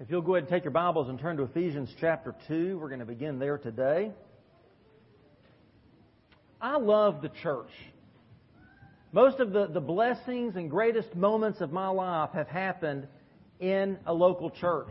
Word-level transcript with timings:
If 0.00 0.10
you'll 0.10 0.22
go 0.22 0.34
ahead 0.34 0.48
and 0.48 0.50
take 0.50 0.64
your 0.64 0.72
Bibles 0.72 1.08
and 1.08 1.20
turn 1.20 1.36
to 1.36 1.44
Ephesians 1.44 1.88
chapter 2.00 2.34
2, 2.48 2.78
we're 2.80 2.88
going 2.88 2.98
to 2.98 3.06
begin 3.06 3.38
there 3.38 3.58
today. 3.58 4.10
I 6.60 6.78
love 6.78 7.22
the 7.22 7.28
church. 7.28 7.70
Most 9.12 9.38
of 9.38 9.52
the, 9.52 9.68
the 9.68 9.80
blessings 9.80 10.56
and 10.56 10.68
greatest 10.68 11.14
moments 11.14 11.60
of 11.60 11.70
my 11.70 11.86
life 11.86 12.30
have 12.32 12.48
happened 12.48 13.06
in 13.60 13.96
a 14.04 14.12
local 14.12 14.50
church. 14.50 14.90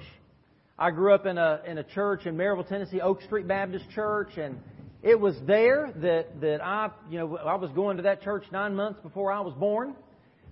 I 0.80 0.90
grew 0.92 1.14
up 1.14 1.26
in 1.26 1.38
a, 1.38 1.60
in 1.68 1.80
a 1.80 1.84
church 1.84 2.26
in 2.26 2.38
Maryville, 2.38 2.70
Tennessee, 2.70 3.02
Oak 3.02 3.22
Street 3.24 3.46
Baptist 3.46 3.90
Church, 3.94 4.38
and 4.38 4.58
it 5.02 5.20
was 5.20 5.36
there 5.46 5.92
that, 5.98 6.40
that 6.40 6.64
I, 6.64 6.92
you 7.10 7.20
know, 7.20 7.36
I 7.40 7.56
was 7.56 7.72
going 7.72 7.98
to 7.98 8.04
that 8.04 8.22
church 8.22 8.46
nine 8.54 8.74
months 8.74 9.02
before 9.04 9.34
I 9.34 9.42
was 9.42 9.54
born, 9.56 9.96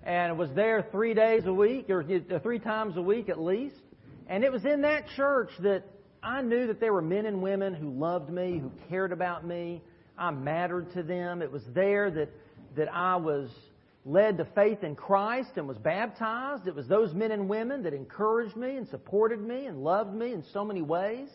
and 0.04 0.30
it 0.30 0.36
was 0.36 0.50
there 0.54 0.86
three 0.92 1.14
days 1.14 1.46
a 1.46 1.54
week, 1.54 1.88
or 1.88 2.02
uh, 2.02 2.38
three 2.40 2.58
times 2.58 2.98
a 2.98 3.02
week 3.02 3.30
at 3.30 3.40
least. 3.40 3.76
And 4.28 4.44
it 4.44 4.52
was 4.52 4.64
in 4.64 4.82
that 4.82 5.06
church 5.16 5.50
that 5.60 5.84
I 6.22 6.42
knew 6.42 6.68
that 6.68 6.80
there 6.80 6.92
were 6.92 7.02
men 7.02 7.26
and 7.26 7.42
women 7.42 7.74
who 7.74 7.90
loved 7.90 8.30
me, 8.30 8.58
who 8.58 8.70
cared 8.88 9.12
about 9.12 9.46
me. 9.46 9.82
I 10.16 10.30
mattered 10.30 10.92
to 10.92 11.02
them. 11.02 11.42
It 11.42 11.50
was 11.50 11.62
there 11.74 12.10
that, 12.10 12.28
that 12.76 12.88
I 12.92 13.16
was 13.16 13.50
led 14.04 14.38
to 14.38 14.44
faith 14.54 14.82
in 14.82 14.94
Christ 14.96 15.50
and 15.56 15.66
was 15.66 15.78
baptized. 15.78 16.66
It 16.66 16.74
was 16.74 16.86
those 16.86 17.14
men 17.14 17.30
and 17.30 17.48
women 17.48 17.82
that 17.84 17.94
encouraged 17.94 18.56
me 18.56 18.76
and 18.76 18.88
supported 18.88 19.40
me 19.40 19.66
and 19.66 19.82
loved 19.82 20.14
me 20.14 20.32
in 20.32 20.44
so 20.52 20.64
many 20.64 20.82
ways, 20.82 21.28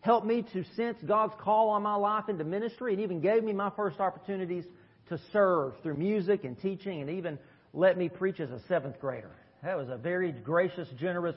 helped 0.00 0.26
me 0.26 0.42
to 0.52 0.64
sense 0.76 0.98
God's 1.06 1.34
call 1.40 1.70
on 1.70 1.82
my 1.82 1.94
life 1.94 2.28
into 2.28 2.44
ministry, 2.44 2.92
and 2.92 3.02
even 3.02 3.20
gave 3.20 3.44
me 3.44 3.52
my 3.52 3.70
first 3.76 4.00
opportunities 4.00 4.64
to 5.08 5.18
serve 5.32 5.74
through 5.82 5.96
music 5.96 6.44
and 6.44 6.60
teaching, 6.60 7.00
and 7.00 7.10
even 7.10 7.38
let 7.72 7.98
me 7.98 8.08
preach 8.08 8.40
as 8.40 8.50
a 8.50 8.60
seventh 8.68 9.00
grader. 9.00 9.30
That 9.62 9.76
was 9.76 9.88
a 9.88 9.96
very 9.96 10.32
gracious, 10.32 10.88
generous 10.98 11.36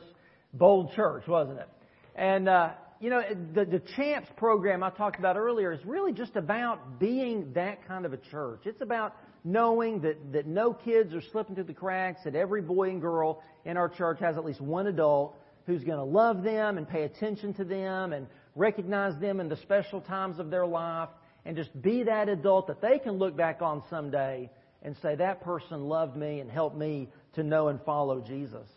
bold 0.54 0.94
church, 0.94 1.28
wasn't 1.28 1.60
it? 1.60 1.70
And, 2.16 2.48
uh, 2.48 2.72
you 3.00 3.10
know, 3.10 3.22
the, 3.54 3.66
the 3.66 3.82
Champs 3.98 4.30
program 4.38 4.84
I 4.84 4.90
talked 4.90 5.20
about 5.20 5.36
earlier 5.36 5.74
is 5.74 5.84
really 5.86 6.14
just 6.14 6.36
about 6.36 7.00
being 7.00 7.52
that 7.54 7.86
kind 7.88 8.06
of 8.06 8.14
a 8.14 8.18
church. 8.18 8.62
It's 8.66 8.82
about 8.82 9.16
knowing 9.44 10.00
that, 10.02 10.32
that 10.32 10.48
no 10.48 10.74
kids 10.74 11.14
are 11.14 11.22
slipping 11.32 11.56
through 11.56 11.66
the 11.66 11.74
cracks, 11.74 12.22
that 12.24 12.36
every 12.36 12.62
boy 12.62 12.90
and 12.90 13.02
girl 13.02 13.42
in 13.66 13.76
our 13.78 13.90
church 13.90 14.20
has 14.20 14.38
at 14.38 14.46
least 14.46 14.62
one 14.62 14.88
adult 14.88 15.36
who's 15.66 15.84
going 15.84 15.98
to 15.98 16.04
love 16.04 16.44
them 16.44 16.78
and 16.78 16.88
pay 16.88 17.04
attention 17.04 17.54
to 17.56 17.64
them 17.64 18.14
and 18.14 18.28
recognize 18.56 19.20
them 19.20 19.40
in 19.40 19.50
the 19.50 19.58
special 19.58 20.02
times 20.02 20.40
of 20.40 20.50
their 20.50 20.66
life 20.66 21.10
and 21.46 21.58
just 21.58 21.70
be 21.82 22.04
that 22.04 22.30
adult 22.30 22.68
that 22.68 22.82
they 22.82 23.00
can 23.00 23.14
look 23.14 23.36
back 23.36 23.62
on 23.62 23.84
someday 23.90 24.50
and 24.82 24.96
say, 25.02 25.16
that 25.16 25.42
person 25.42 25.86
loved 25.86 26.16
me 26.16 26.40
and 26.40 26.52
helped 26.52 26.78
me 26.78 27.10
to 27.34 27.44
know 27.44 27.70
and 27.70 27.82
follow 27.84 28.22
Jesus. 28.22 28.68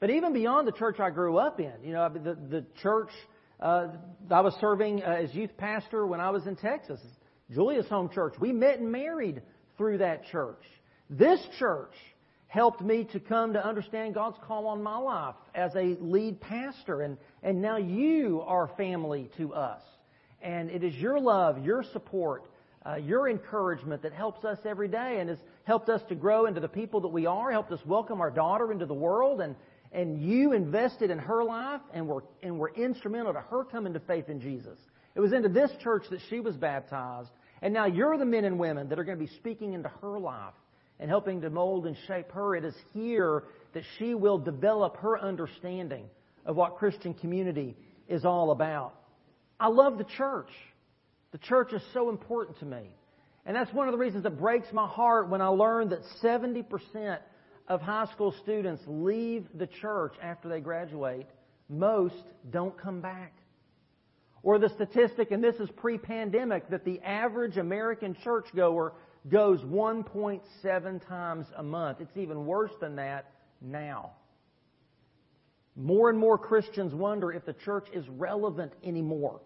But 0.00 0.10
even 0.10 0.32
beyond 0.32 0.66
the 0.66 0.72
church 0.72 0.98
I 0.98 1.10
grew 1.10 1.36
up 1.36 1.60
in, 1.60 1.72
you 1.84 1.92
know, 1.92 2.08
the, 2.08 2.34
the 2.34 2.64
church 2.82 3.10
uh, 3.60 3.88
I 4.30 4.40
was 4.40 4.54
serving 4.60 5.02
uh, 5.02 5.06
as 5.06 5.34
youth 5.34 5.54
pastor 5.58 6.06
when 6.06 6.20
I 6.20 6.30
was 6.30 6.46
in 6.46 6.56
Texas, 6.56 7.00
Julia's 7.52 7.86
home 7.88 8.08
church. 8.08 8.34
We 8.40 8.52
met 8.52 8.78
and 8.78 8.90
married 8.90 9.42
through 9.76 9.98
that 9.98 10.24
church. 10.26 10.62
This 11.10 11.40
church 11.58 11.92
helped 12.46 12.80
me 12.80 13.04
to 13.12 13.20
come 13.20 13.52
to 13.52 13.64
understand 13.64 14.14
God's 14.14 14.38
call 14.46 14.66
on 14.66 14.82
my 14.82 14.96
life 14.96 15.34
as 15.54 15.74
a 15.76 15.96
lead 16.00 16.40
pastor, 16.40 17.02
and, 17.02 17.18
and 17.42 17.60
now 17.60 17.76
you 17.76 18.42
are 18.46 18.70
family 18.78 19.30
to 19.36 19.52
us. 19.52 19.82
And 20.40 20.70
it 20.70 20.82
is 20.82 20.94
your 20.94 21.20
love, 21.20 21.62
your 21.62 21.84
support, 21.92 22.44
uh, 22.86 22.94
your 22.94 23.28
encouragement 23.28 24.02
that 24.02 24.14
helps 24.14 24.42
us 24.46 24.58
every 24.64 24.88
day 24.88 25.18
and 25.20 25.28
has 25.28 25.38
helped 25.64 25.90
us 25.90 26.00
to 26.08 26.14
grow 26.14 26.46
into 26.46 26.60
the 26.60 26.68
people 26.68 27.02
that 27.02 27.08
we 27.08 27.26
are, 27.26 27.52
helped 27.52 27.72
us 27.72 27.80
welcome 27.84 28.22
our 28.22 28.30
daughter 28.30 28.72
into 28.72 28.86
the 28.86 28.94
world, 28.94 29.42
and, 29.42 29.54
and 29.92 30.20
you 30.20 30.52
invested 30.52 31.10
in 31.10 31.18
her 31.18 31.42
life 31.42 31.80
and 31.92 32.06
were, 32.06 32.24
and 32.42 32.58
were 32.58 32.72
instrumental 32.74 33.32
to 33.32 33.40
her 33.40 33.64
coming 33.64 33.92
to 33.92 34.00
faith 34.00 34.28
in 34.28 34.40
Jesus. 34.40 34.78
It 35.14 35.20
was 35.20 35.32
into 35.32 35.48
this 35.48 35.70
church 35.82 36.04
that 36.10 36.20
she 36.30 36.40
was 36.40 36.56
baptized, 36.56 37.30
and 37.62 37.74
now 37.74 37.86
you're 37.86 38.16
the 38.16 38.24
men 38.24 38.44
and 38.44 38.58
women 38.58 38.88
that 38.88 38.98
are 38.98 39.04
going 39.04 39.18
to 39.18 39.24
be 39.24 39.34
speaking 39.36 39.72
into 39.72 39.88
her 40.00 40.18
life 40.18 40.54
and 41.00 41.10
helping 41.10 41.40
to 41.40 41.50
mold 41.50 41.86
and 41.86 41.96
shape 42.06 42.30
her. 42.32 42.54
It 42.54 42.64
is 42.64 42.74
here 42.92 43.44
that 43.74 43.82
she 43.98 44.14
will 44.14 44.38
develop 44.38 44.96
her 44.98 45.18
understanding 45.20 46.04
of 46.46 46.56
what 46.56 46.76
Christian 46.76 47.14
community 47.14 47.76
is 48.08 48.24
all 48.24 48.50
about. 48.50 48.94
I 49.58 49.68
love 49.68 49.98
the 49.98 50.04
church. 50.04 50.50
The 51.32 51.38
church 51.38 51.72
is 51.72 51.82
so 51.92 52.08
important 52.10 52.58
to 52.60 52.66
me. 52.66 52.90
And 53.46 53.56
that's 53.56 53.72
one 53.72 53.88
of 53.88 53.92
the 53.92 53.98
reasons 53.98 54.24
that 54.24 54.38
breaks 54.38 54.68
my 54.72 54.86
heart 54.86 55.28
when 55.28 55.40
I 55.40 55.48
learn 55.48 55.88
that 55.90 56.00
70% 56.22 57.18
of 57.68 57.80
high 57.80 58.06
school 58.06 58.32
students 58.42 58.82
leave 58.86 59.46
the 59.54 59.66
church 59.66 60.14
after 60.22 60.48
they 60.48 60.60
graduate, 60.60 61.26
most 61.68 62.24
don't 62.50 62.76
come 62.76 63.00
back. 63.00 63.32
Or 64.42 64.58
the 64.58 64.70
statistic, 64.70 65.30
and 65.30 65.44
this 65.44 65.56
is 65.56 65.68
pre 65.76 65.98
pandemic, 65.98 66.68
that 66.70 66.84
the 66.84 67.00
average 67.00 67.58
American 67.58 68.16
churchgoer 68.24 68.94
goes 69.28 69.60
1.7 69.60 71.06
times 71.06 71.46
a 71.56 71.62
month. 71.62 72.00
It's 72.00 72.16
even 72.16 72.46
worse 72.46 72.72
than 72.80 72.96
that 72.96 73.30
now. 73.60 74.12
More 75.76 76.10
and 76.10 76.18
more 76.18 76.38
Christians 76.38 76.94
wonder 76.94 77.32
if 77.32 77.44
the 77.44 77.52
church 77.52 77.88
is 77.92 78.08
relevant 78.08 78.72
anymore. 78.82 79.40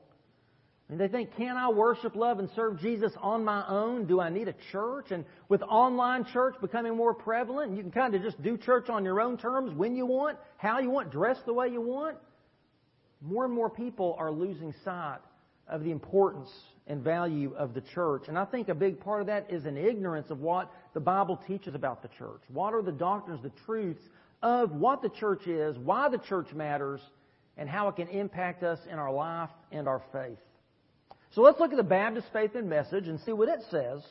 And 0.91 1.01
they 1.01 1.09
think, 1.09 1.35
can 1.37 1.57
I 1.57 1.71
worship, 1.71 2.15
love, 2.15 2.39
and 2.39 2.49
serve 2.55 2.79
Jesus 2.79 3.13
on 3.23 3.43
my 3.43 3.67
own? 3.67 4.07
Do 4.07 4.21
I 4.21 4.29
need 4.29 4.49
a 4.49 4.55
church? 4.71 5.07
And 5.13 5.25
with 5.49 5.63
online 5.63 6.27
church 6.27 6.57
becoming 6.61 6.95
more 6.95 7.15
prevalent, 7.15 7.75
you 7.75 7.83
can 7.83 7.91
kind 7.91 8.15
of 8.15 8.23
just 8.23 8.41
do 8.43 8.59
church 8.59 8.91
on 8.91 9.03
your 9.03 9.21
own 9.21 9.39
terms 9.39 9.73
when 9.75 9.97
you 9.97 10.05
want, 10.05 10.37
how 10.59 10.81
you 10.81 10.91
want, 10.91 11.11
dress 11.11 11.39
the 11.47 11.55
way 11.55 11.69
you 11.69 11.81
want. 11.81 12.19
More 13.23 13.47
and 13.47 13.55
more 13.55 13.71
people 13.71 14.15
are 14.19 14.31
losing 14.31 14.75
sight 14.85 15.21
of 15.69 15.83
the 15.83 15.91
importance 15.91 16.51
and 16.87 17.03
value 17.03 17.55
of 17.57 17.73
the 17.73 17.81
church. 17.81 18.25
And 18.29 18.39
I 18.39 18.45
think 18.45 18.69
a 18.69 18.75
big 18.75 19.01
part 19.01 19.23
of 19.23 19.27
that 19.29 19.51
is 19.51 19.65
an 19.65 19.79
ignorance 19.79 20.31
of 20.31 20.41
what 20.41 20.71
the 20.93 21.01
Bible 21.01 21.41
teaches 21.47 21.75
about 21.75 22.03
the 22.03 22.09
church. 22.19 22.43
What 22.49 22.75
are 22.75 22.83
the 22.83 22.93
doctrines, 22.93 23.43
the 23.43 23.53
truths 23.65 24.03
of 24.43 24.73
what 24.73 25.01
the 25.01 25.09
church 25.09 25.47
is, 25.47 25.79
why 25.79 26.11
the 26.11 26.19
church 26.19 26.53
matters, 26.53 27.01
and 27.57 27.71
how 27.71 27.89
it 27.89 27.97
can 27.97 28.09
impact 28.09 28.63
us 28.63 28.79
in 28.91 28.99
our 28.99 29.11
life 29.11 29.49
and 29.73 29.89
our 29.89 30.03
faith. 30.13 30.37
So 31.35 31.43
let's 31.43 31.59
look 31.59 31.73
at 31.73 31.77
the 31.77 31.83
Baptist 31.83 32.29
Faith 32.33 32.55
and 32.55 32.71
Message 32.71 33.09
and 33.09 33.19
see 33.21 33.33
what 33.33 33.49
it 33.49 33.59
says 33.69 34.03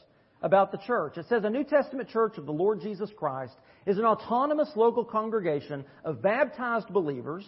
about 0.41 0.73
the 0.73 0.77
church. 0.79 1.17
It 1.17 1.25
says 1.29 1.45
a 1.45 1.49
New 1.49 1.63
Testament 1.63 2.09
church 2.09 2.37
of 2.37 2.45
the 2.45 2.51
Lord 2.51 2.81
Jesus 2.81 3.09
Christ 3.15 3.53
is 3.85 3.97
an 3.97 4.03
autonomous 4.03 4.69
local 4.75 5.05
congregation 5.05 5.85
of 6.03 6.21
baptized 6.21 6.89
believers 6.89 7.47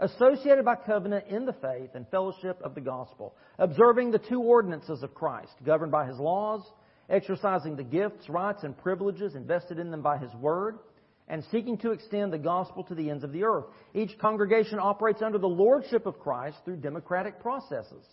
associated 0.00 0.64
by 0.64 0.74
covenant 0.74 1.26
in 1.28 1.46
the 1.46 1.52
faith 1.52 1.90
and 1.94 2.08
fellowship 2.08 2.60
of 2.64 2.74
the 2.74 2.80
gospel, 2.80 3.36
observing 3.60 4.10
the 4.10 4.18
two 4.18 4.40
ordinances 4.40 5.04
of 5.04 5.14
Christ, 5.14 5.52
governed 5.64 5.92
by 5.92 6.06
his 6.06 6.18
laws, 6.18 6.62
exercising 7.08 7.76
the 7.76 7.84
gifts, 7.84 8.28
rights, 8.28 8.64
and 8.64 8.76
privileges 8.76 9.36
invested 9.36 9.78
in 9.78 9.92
them 9.92 10.02
by 10.02 10.18
his 10.18 10.34
word, 10.34 10.80
and 11.28 11.44
seeking 11.52 11.78
to 11.78 11.92
extend 11.92 12.32
the 12.32 12.38
gospel 12.38 12.82
to 12.82 12.96
the 12.96 13.10
ends 13.10 13.22
of 13.22 13.30
the 13.30 13.44
earth. 13.44 13.66
Each 13.94 14.18
congregation 14.18 14.80
operates 14.80 15.22
under 15.22 15.38
the 15.38 15.46
lordship 15.46 16.04
of 16.04 16.18
Christ 16.18 16.56
through 16.64 16.78
democratic 16.78 17.40
processes. 17.40 18.04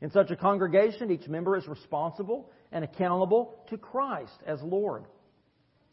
In 0.00 0.10
such 0.10 0.30
a 0.30 0.36
congregation, 0.36 1.10
each 1.10 1.28
member 1.28 1.56
is 1.56 1.68
responsible 1.68 2.50
and 2.72 2.84
accountable 2.84 3.58
to 3.68 3.76
Christ 3.76 4.38
as 4.46 4.62
Lord. 4.62 5.04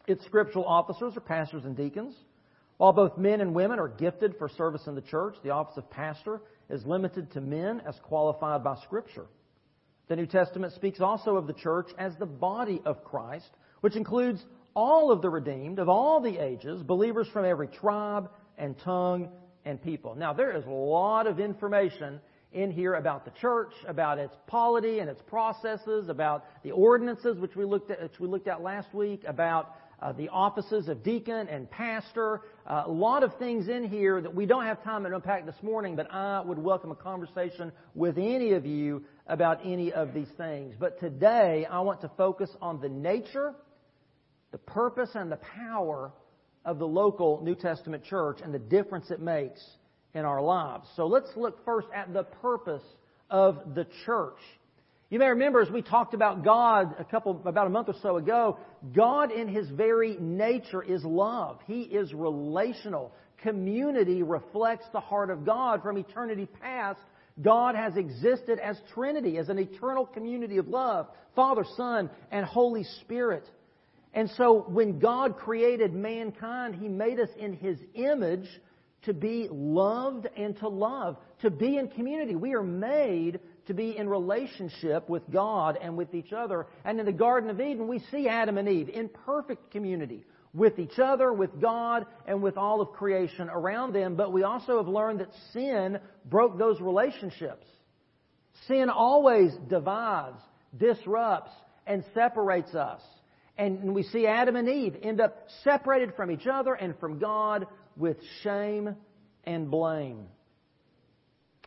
Its 0.07 0.23
scriptural 0.25 0.65
officers 0.65 1.17
are 1.17 1.21
pastors 1.21 1.65
and 1.65 1.75
deacons. 1.75 2.15
While 2.77 2.93
both 2.93 3.17
men 3.17 3.41
and 3.41 3.53
women 3.53 3.79
are 3.79 3.89
gifted 3.89 4.35
for 4.37 4.47
service 4.49 4.87
in 4.87 4.95
the 4.95 5.01
church, 5.01 5.35
the 5.43 5.49
office 5.49 5.77
of 5.77 5.89
pastor 5.89 6.41
is 6.69 6.85
limited 6.85 7.31
to 7.31 7.41
men 7.41 7.81
as 7.87 7.95
qualified 8.03 8.63
by 8.63 8.75
Scripture. 8.83 9.25
The 10.07 10.15
New 10.15 10.25
Testament 10.25 10.73
speaks 10.73 11.01
also 11.01 11.35
of 11.35 11.47
the 11.47 11.53
church 11.53 11.87
as 11.97 12.13
the 12.15 12.25
body 12.25 12.81
of 12.85 13.03
Christ, 13.03 13.49
which 13.81 13.95
includes 13.95 14.45
all 14.73 15.11
of 15.11 15.21
the 15.21 15.29
redeemed 15.29 15.79
of 15.79 15.89
all 15.89 16.21
the 16.21 16.37
ages, 16.37 16.83
believers 16.83 17.27
from 17.33 17.45
every 17.45 17.67
tribe 17.67 18.29
and 18.57 18.77
tongue 18.79 19.29
and 19.65 19.81
people. 19.81 20.15
Now, 20.15 20.33
there 20.33 20.55
is 20.55 20.65
a 20.65 20.69
lot 20.69 21.27
of 21.27 21.39
information 21.39 22.21
in 22.53 22.71
here 22.71 22.95
about 22.95 23.25
the 23.25 23.31
church, 23.31 23.73
about 23.87 24.17
its 24.17 24.35
polity 24.47 24.99
and 24.99 25.09
its 25.09 25.21
processes, 25.23 26.09
about 26.09 26.45
the 26.63 26.71
ordinances 26.71 27.37
which 27.37 27.55
we 27.55 27.65
looked 27.65 27.91
at, 27.91 28.01
which 28.01 28.19
we 28.19 28.27
looked 28.27 28.47
at 28.47 28.61
last 28.61 28.93
week, 28.93 29.23
about 29.27 29.75
uh, 30.01 30.11
the 30.13 30.29
offices 30.29 30.87
of 30.87 31.03
deacon 31.03 31.47
and 31.49 31.69
pastor. 31.69 32.41
Uh, 32.65 32.83
a 32.85 32.91
lot 32.91 33.23
of 33.23 33.35
things 33.37 33.67
in 33.67 33.83
here 33.83 34.21
that 34.21 34.33
we 34.33 34.45
don't 34.45 34.63
have 34.63 34.83
time 34.83 35.03
to 35.03 35.13
unpack 35.13 35.45
this 35.45 35.61
morning, 35.61 35.95
but 35.95 36.11
I 36.13 36.41
would 36.41 36.59
welcome 36.59 36.91
a 36.91 36.95
conversation 36.95 37.71
with 37.95 38.17
any 38.17 38.53
of 38.53 38.65
you 38.65 39.03
about 39.27 39.59
any 39.65 39.91
of 39.91 40.13
these 40.13 40.29
things. 40.37 40.75
But 40.79 40.99
today, 40.99 41.65
I 41.69 41.79
want 41.79 42.01
to 42.01 42.11
focus 42.15 42.49
on 42.61 42.79
the 42.79 42.89
nature, 42.89 43.55
the 44.51 44.57
purpose, 44.59 45.11
and 45.15 45.31
the 45.31 45.37
power 45.37 46.11
of 46.63 46.79
the 46.79 46.87
local 46.87 47.41
New 47.43 47.55
Testament 47.55 48.03
church 48.03 48.39
and 48.43 48.53
the 48.53 48.59
difference 48.59 49.09
it 49.09 49.19
makes 49.19 49.65
in 50.17 50.25
our 50.25 50.41
lives. 50.41 50.87
So 50.95 51.05
let's 51.05 51.29
look 51.35 51.63
first 51.63 51.87
at 51.93 52.11
the 52.11 52.23
purpose 52.23 52.83
of 53.29 53.75
the 53.75 53.85
church. 54.05 54.39
You 55.09 55.19
may 55.19 55.27
remember 55.27 55.61
as 55.61 55.69
we 55.69 55.81
talked 55.81 56.13
about 56.13 56.43
God 56.43 56.95
a 56.99 57.05
couple, 57.05 57.41
about 57.45 57.67
a 57.67 57.69
month 57.69 57.87
or 57.87 57.95
so 58.01 58.17
ago, 58.17 58.57
God 58.93 59.31
in 59.31 59.47
His 59.47 59.69
very 59.69 60.17
nature 60.19 60.81
is 60.81 61.03
love. 61.05 61.59
He 61.65 61.81
is 61.81 62.13
relational. 62.13 63.13
community 63.43 64.23
reflects 64.23 64.85
the 64.91 64.99
heart 64.99 65.29
of 65.29 65.45
God 65.45 65.83
from 65.83 65.97
eternity 65.97 66.47
past. 66.61 66.99
God 67.41 67.75
has 67.75 67.95
existed 67.95 68.59
as 68.59 68.77
Trinity, 68.95 69.37
as 69.37 69.49
an 69.49 69.59
eternal 69.59 70.05
community 70.05 70.57
of 70.57 70.67
love 70.67 71.07
Father, 71.35 71.63
Son, 71.75 72.09
and 72.31 72.43
Holy 72.43 72.83
Spirit. 73.01 73.47
And 74.15 74.27
so 74.31 74.65
when 74.67 74.97
God 74.97 75.37
created 75.37 75.93
mankind, 75.93 76.73
He 76.73 76.87
made 76.87 77.19
us 77.19 77.29
in 77.37 77.53
His 77.53 77.77
image 77.93 78.49
to 79.07 79.13
be 79.13 79.47
loved 79.49 80.27
and 80.35 80.57
to 80.57 80.67
love, 80.67 81.15
to 81.39 81.49
be 81.49 81.77
in 81.77 81.87
community. 81.87 82.35
We 82.35 82.53
are 82.53 82.61
made 82.61 83.39
to 83.67 83.73
be 83.73 83.97
in 83.97 84.09
relationship 84.09 85.09
with 85.09 85.23
God 85.31 85.79
and 85.81 85.95
with 85.97 86.13
each 86.13 86.33
other. 86.33 86.67
And 86.83 86.99
in 86.99 87.05
the 87.05 87.13
Garden 87.13 87.49
of 87.49 87.61
Eden, 87.61 87.87
we 87.87 87.99
see 88.11 88.27
Adam 88.27 88.57
and 88.57 88.67
Eve 88.67 88.89
in 88.89 89.09
perfect 89.25 89.71
community 89.71 90.25
with 90.53 90.77
each 90.77 90.99
other, 90.99 91.31
with 91.31 91.61
God, 91.61 92.05
and 92.25 92.43
with 92.43 92.57
all 92.57 92.81
of 92.81 92.91
creation 92.91 93.49
around 93.49 93.93
them. 93.93 94.15
But 94.15 94.33
we 94.33 94.43
also 94.43 94.75
have 94.77 94.89
learned 94.89 95.21
that 95.21 95.31
sin 95.53 95.99
broke 96.25 96.57
those 96.57 96.81
relationships. 96.81 97.65
Sin 98.67 98.89
always 98.89 99.53
divides, 99.69 100.41
disrupts, 100.77 101.51
and 101.85 102.03
separates 102.13 102.75
us. 102.75 103.01
And 103.57 103.95
we 103.95 104.03
see 104.03 104.27
Adam 104.27 104.57
and 104.57 104.67
Eve 104.67 104.97
end 105.01 105.21
up 105.21 105.47
separated 105.63 106.13
from 106.15 106.29
each 106.29 106.45
other 106.45 106.73
and 106.73 106.93
from 106.99 107.19
God 107.19 107.67
with 107.97 108.17
shame 108.43 108.95
and 109.43 109.69
blame. 109.69 110.25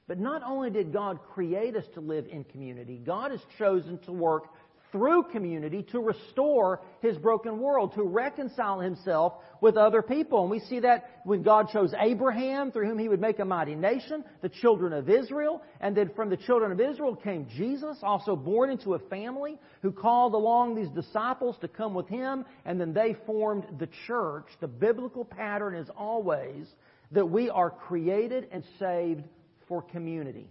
But 0.07 0.19
not 0.19 0.43
only 0.45 0.71
did 0.71 0.93
God 0.93 1.21
create 1.35 1.77
us 1.77 1.85
to 1.95 2.01
live 2.01 2.27
in 2.31 2.45
community, 2.45 3.01
God 3.05 3.31
has 3.31 3.41
chosen 3.59 3.99
to 4.01 4.13
work 4.13 4.45
through 4.93 5.25
community 5.25 5.85
to 5.93 6.01
restore 6.01 6.81
his 7.01 7.17
broken 7.19 7.61
world, 7.61 7.95
to 7.95 8.03
reconcile 8.03 8.81
himself 8.81 9.35
with 9.61 9.77
other 9.77 10.03
people. 10.03 10.43
And 10.43 10.51
we 10.51 10.61
see 10.61 10.81
that 10.81 11.21
when 11.25 11.43
God 11.43 11.69
chose 11.73 11.93
Abraham, 11.99 12.73
through 12.73 12.89
whom 12.89 12.99
he 12.99 13.09
would 13.09 13.21
make 13.21 13.39
a 13.39 13.45
mighty 13.45 13.75
nation, 13.75 14.25
the 14.43 14.49
children 14.49 14.93
of 14.93 15.09
Israel, 15.09 15.63
and 15.81 15.97
then 15.97 16.11
from 16.15 16.31
the 16.31 16.37
children 16.37 16.73
of 16.73 16.81
Israel 16.81 17.15
came 17.15 17.47
Jesus, 17.57 17.99
also 18.03 18.37
born 18.37 18.71
into 18.71 18.95
a 18.95 18.99
family, 18.99 19.59
who 19.83 19.93
called 19.93 20.35
along 20.35 20.75
these 20.75 20.91
disciples 20.91 21.57
to 21.61 21.69
come 21.69 21.95
with 21.95 22.09
him, 22.09 22.45
and 22.65 22.81
then 22.81 22.93
they 22.93 23.17
formed 23.27 23.65
the 23.79 23.89
church. 24.07 24.47
The 24.61 24.69
biblical 24.69 25.25
pattern 25.25 25.75
is 25.75 25.89
always 25.97 26.67
that 27.13 27.27
we 27.27 27.51
are 27.51 27.71
created 27.71 28.49
and 28.53 28.65
saved 28.79 29.25
for 29.69 29.83
community. 29.83 30.49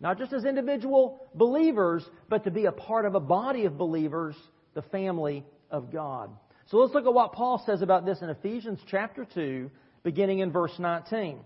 Not 0.00 0.18
just 0.18 0.32
as 0.32 0.44
individual 0.44 1.28
believers, 1.34 2.04
but 2.28 2.44
to 2.44 2.50
be 2.50 2.64
a 2.64 2.72
part 2.72 3.04
of 3.04 3.14
a 3.14 3.20
body 3.20 3.66
of 3.66 3.76
believers, 3.76 4.34
the 4.74 4.82
family 4.82 5.44
of 5.70 5.92
God. 5.92 6.30
So 6.66 6.78
let's 6.78 6.94
look 6.94 7.04
at 7.04 7.12
what 7.12 7.32
Paul 7.32 7.62
says 7.66 7.82
about 7.82 8.06
this 8.06 8.22
in 8.22 8.30
Ephesians 8.30 8.80
chapter 8.90 9.26
2, 9.34 9.70
beginning 10.02 10.38
in 10.38 10.50
verse 10.50 10.72
19. 10.78 11.40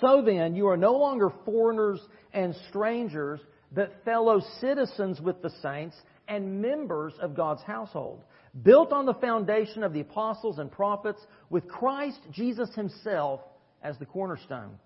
So 0.00 0.22
then, 0.24 0.54
you 0.54 0.68
are 0.68 0.76
no 0.76 0.92
longer 0.92 1.32
foreigners 1.44 2.00
and 2.32 2.54
strangers, 2.68 3.40
but 3.72 4.04
fellow 4.04 4.40
citizens 4.60 5.20
with 5.20 5.42
the 5.42 5.50
saints 5.62 5.96
and 6.28 6.62
members 6.62 7.14
of 7.20 7.34
God's 7.34 7.62
household, 7.62 8.22
built 8.62 8.92
on 8.92 9.06
the 9.06 9.14
foundation 9.14 9.82
of 9.82 9.92
the 9.92 10.00
apostles 10.00 10.58
and 10.58 10.70
prophets, 10.70 11.20
with 11.50 11.66
Christ 11.66 12.20
Jesus 12.30 12.72
himself 12.76 13.40
as 13.82 13.98
the 13.98 14.06
cornerstone 14.06 14.78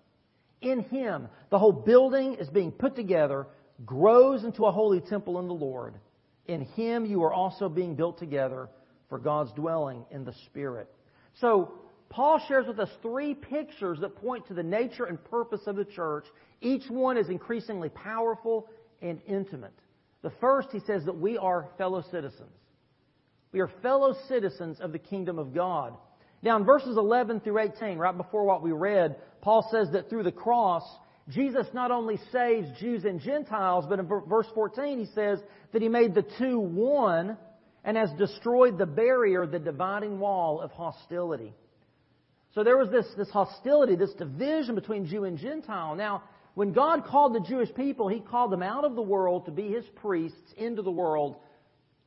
in 0.61 0.81
Him, 0.81 1.27
the 1.49 1.59
whole 1.59 1.71
building 1.71 2.35
is 2.35 2.49
being 2.49 2.71
put 2.71 2.95
together, 2.95 3.47
grows 3.85 4.43
into 4.43 4.65
a 4.65 4.71
holy 4.71 5.01
temple 5.01 5.39
in 5.39 5.47
the 5.47 5.53
Lord. 5.53 5.95
In 6.47 6.61
Him, 6.61 7.05
you 7.05 7.23
are 7.23 7.33
also 7.33 7.69
being 7.69 7.95
built 7.95 8.17
together 8.17 8.69
for 9.09 9.19
God's 9.19 9.51
dwelling 9.53 10.05
in 10.11 10.25
the 10.25 10.33
Spirit. 10.45 10.89
So, 11.39 11.73
Paul 12.09 12.41
shares 12.47 12.67
with 12.67 12.79
us 12.79 12.89
three 13.01 13.33
pictures 13.33 13.99
that 13.99 14.15
point 14.15 14.47
to 14.47 14.53
the 14.53 14.63
nature 14.63 15.05
and 15.05 15.23
purpose 15.25 15.61
of 15.67 15.75
the 15.75 15.85
church. 15.85 16.25
Each 16.61 16.89
one 16.89 17.17
is 17.17 17.29
increasingly 17.29 17.89
powerful 17.89 18.67
and 19.01 19.19
intimate. 19.27 19.73
The 20.21 20.31
first, 20.41 20.69
he 20.71 20.79
says 20.79 21.03
that 21.05 21.17
we 21.17 21.37
are 21.37 21.67
fellow 21.77 22.01
citizens. 22.09 22.49
We 23.51 23.59
are 23.59 23.69
fellow 23.81 24.15
citizens 24.27 24.79
of 24.79 24.91
the 24.91 24.99
kingdom 24.99 25.37
of 25.37 25.53
God. 25.53 25.93
Now, 26.41 26.57
in 26.57 26.65
verses 26.65 26.97
11 26.97 27.41
through 27.41 27.59
18, 27.59 27.97
right 27.97 28.15
before 28.15 28.45
what 28.45 28.61
we 28.61 28.71
read, 28.71 29.15
Paul 29.41 29.67
says 29.71 29.89
that 29.93 30.09
through 30.09 30.23
the 30.23 30.31
cross, 30.31 30.83
Jesus 31.29 31.67
not 31.73 31.91
only 31.91 32.19
saves 32.31 32.67
Jews 32.79 33.03
and 33.03 33.19
Gentiles, 33.19 33.85
but 33.89 33.99
in 33.99 34.07
verse 34.07 34.47
14 34.53 34.99
he 34.99 35.05
says 35.13 35.39
that 35.73 35.81
he 35.81 35.89
made 35.89 36.13
the 36.13 36.25
two 36.37 36.59
one 36.59 37.37
and 37.83 37.97
has 37.97 38.09
destroyed 38.17 38.77
the 38.77 38.85
barrier, 38.85 39.45
the 39.45 39.59
dividing 39.59 40.19
wall 40.19 40.61
of 40.61 40.71
hostility. 40.71 41.53
So 42.53 42.63
there 42.63 42.77
was 42.77 42.89
this, 42.89 43.05
this 43.17 43.29
hostility, 43.29 43.95
this 43.95 44.13
division 44.13 44.75
between 44.75 45.05
Jew 45.05 45.25
and 45.25 45.37
Gentile. 45.37 45.95
Now, 45.95 46.23
when 46.53 46.73
God 46.73 47.05
called 47.05 47.35
the 47.35 47.39
Jewish 47.47 47.73
people, 47.75 48.07
He 48.07 48.19
called 48.19 48.51
them 48.51 48.63
out 48.63 48.83
of 48.83 48.95
the 48.95 49.01
world 49.01 49.45
to 49.45 49.51
be 49.51 49.69
His 49.69 49.85
priests 49.95 50.53
into 50.57 50.81
the 50.81 50.91
world 50.91 51.37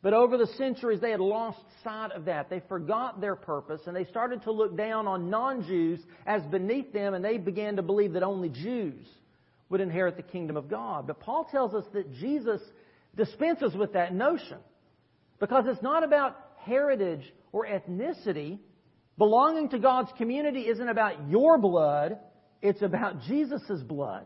but 0.02 0.14
over 0.14 0.38
the 0.38 0.47
centuries, 0.56 1.00
they 1.00 1.11
had 1.11 1.20
lost 1.20 1.58
sight 1.85 2.12
of 2.12 2.25
that. 2.25 2.49
They 2.49 2.62
forgot 2.69 3.20
their 3.20 3.37
purpose 3.37 3.82
and 3.87 3.94
they 3.94 4.05
started 4.06 4.43
to 4.44 4.52
look 4.52 4.76
down 4.76 5.06
on 5.06 5.29
non 5.29 5.64
Jews 5.64 6.00
as 6.26 6.43
beneath 6.44 6.93
them, 6.93 7.14
and 7.14 7.25
they 7.25 7.37
began 7.37 7.76
to 7.76 7.82
believe 7.82 8.14
that 8.14 8.23
only 8.23 8.49
Jews 8.49 9.06
would 9.69 9.81
inherit 9.81 10.17
the 10.17 10.23
kingdom 10.23 10.56
of 10.56 10.69
God. 10.69 11.06
But 11.06 11.20
Paul 11.20 11.47
tells 11.50 11.75
us 11.75 11.85
that 11.93 12.12
Jesus 12.14 12.61
dispenses 13.17 13.75
with 13.75 13.93
that 13.93 14.14
notion 14.14 14.58
because 15.38 15.64
it's 15.67 15.82
not 15.82 16.02
about 16.02 16.37
heritage 16.58 17.32
or 17.52 17.67
ethnicity. 17.67 18.58
Belonging 19.19 19.69
to 19.70 19.79
God's 19.79 20.11
community 20.17 20.62
isn't 20.62 20.88
about 20.88 21.29
your 21.29 21.58
blood, 21.58 22.19
it's 22.62 22.81
about 22.81 23.20
Jesus' 23.23 23.82
blood. 23.82 24.25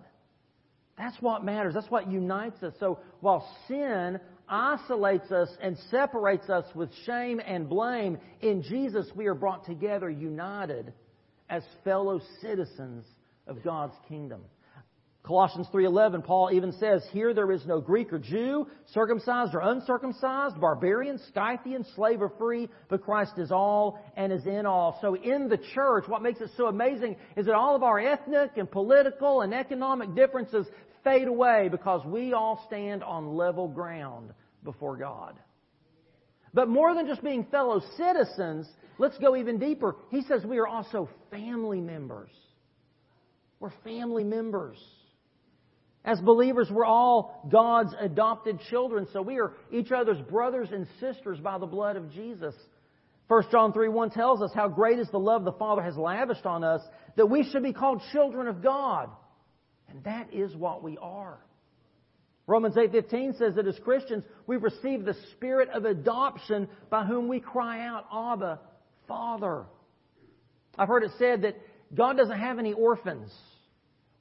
That's 0.97 1.17
what 1.21 1.45
matters. 1.45 1.75
That's 1.75 1.91
what 1.91 2.11
unites 2.11 2.63
us. 2.63 2.75
So 2.79 3.01
while 3.21 3.49
sin 3.67 4.21
isolates 4.55 5.33
us 5.33 5.49
and 5.61 5.77
separates 5.91 6.49
us 6.49 6.65
with 6.77 6.89
shame 7.07 7.41
and 7.45 7.69
blame, 7.69 8.19
in 8.41 8.63
Jesus 8.63 9.07
we 9.17 9.27
are 9.27 9.35
brought 9.35 9.67
together 9.67 10.09
united 10.09 10.93
as 11.51 11.65
fellow 11.83 12.21
citizens 12.41 13.05
of 13.49 13.65
God's 13.65 13.95
kingdom. 14.09 14.43
Colossians 15.25 15.67
3:11 15.73 16.23
Paul 16.23 16.51
even 16.53 16.71
says, 16.73 17.05
"Here 17.07 17.33
there 17.35 17.51
is 17.51 17.67
no 17.67 17.81
Greek 17.81 18.13
or 18.13 18.19
Jew, 18.19 18.69
circumcised 18.85 19.55
or 19.55 19.61
uncircumcised, 19.61 20.61
barbarian, 20.61 21.19
Scythian, 21.19 21.83
slave 21.83 22.21
or 22.23 22.29
free, 22.29 22.69
but 22.89 23.03
Christ 23.03 23.39
is 23.39 23.51
all 23.51 23.99
and 24.17 24.33
is 24.33 24.47
in 24.47 24.67
all." 24.67 24.99
So 25.01 25.17
in 25.17 25.49
the 25.49 25.57
church, 25.57 26.07
what 26.09 26.23
makes 26.23 26.41
it 26.43 26.51
so 26.51 26.67
amazing 26.67 27.17
is 27.37 27.47
that 27.47 27.55
all 27.55 27.75
of 27.75 27.83
our 27.83 27.99
ethnic 27.99 28.57
and 28.57 28.71
political 28.71 29.41
and 29.41 29.55
economic 29.55 30.15
differences 30.15 30.71
fade 31.03 31.27
away 31.27 31.69
because 31.71 32.05
we 32.05 32.35
all 32.35 32.59
stand 32.67 33.03
on 33.03 33.35
level 33.35 33.67
ground 33.67 34.33
before 34.65 34.97
God. 34.97 35.39
But 36.53 36.69
more 36.69 36.95
than 36.95 37.07
just 37.07 37.23
being 37.23 37.45
fellow 37.51 37.83
citizens, 37.97 38.69
let's 38.99 39.19
go 39.19 39.37
even 39.37 39.59
deeper. 39.59 39.97
He 40.11 40.23
says 40.23 40.45
we 40.45 40.59
are 40.59 40.67
also 40.67 41.09
family 41.31 41.81
members. 41.81 42.31
We're 43.59 43.73
family 43.83 44.25
members. 44.25 44.79
As 46.05 46.21
believers, 46.21 46.69
we're 46.71 46.85
all 46.85 47.49
God's 47.51 47.95
adopted 47.99 48.61
children, 48.69 49.09
so 49.13 49.23
we 49.23 49.41
are 49.41 49.55
each 49.73 49.91
other's 49.91 50.21
brothers 50.21 50.69
and 50.71 50.87
sisters 51.01 51.41
by 51.41 51.59
the 51.59 51.67
blood 51.67 51.97
of 51.97 52.13
Jesus. 52.13 52.55
1 53.29 53.45
John 53.51 53.73
3 53.73 53.89
1 53.89 54.11
tells 54.11 54.43
us 54.43 54.51
how 54.55 54.69
great 54.69 54.99
is 54.99 55.09
the 55.11 55.19
love 55.19 55.45
the 55.45 55.53
Father 55.53 55.83
has 55.83 55.97
lavished 55.97 56.45
on 56.45 56.63
us 56.63 56.83
that 57.17 57.27
we 57.27 57.43
should 57.51 57.63
be 57.63 57.73
called 57.73 58.03
children 58.13 58.49
of 58.49 58.63
God. 58.63 59.09
And 59.89 60.05
that 60.05 60.33
is 60.33 60.55
what 60.55 60.83
we 60.83 60.99
are. 60.99 61.39
Romans 62.47 62.77
8:15 62.77 63.39
says 63.39 63.55
that 63.55 63.67
as 63.67 63.79
Christians 63.79 64.25
we've 64.47 64.63
received 64.63 65.07
the 65.07 65.17
spirit 65.33 65.71
of 65.71 65.85
adoption 65.85 66.69
by 66.91 67.05
whom 67.05 67.29
we 67.29 67.41
cry 67.41 67.87
out 67.87 68.07
Abba, 68.13 68.61
Father. 69.09 69.65
I've 70.77 70.89
heard 70.89 71.05
it 71.05 71.13
said 71.19 71.43
that 71.43 71.57
God 71.95 72.17
doesn't 72.17 72.39
have 72.39 72.59
any 72.59 72.73
orphans. 72.73 73.33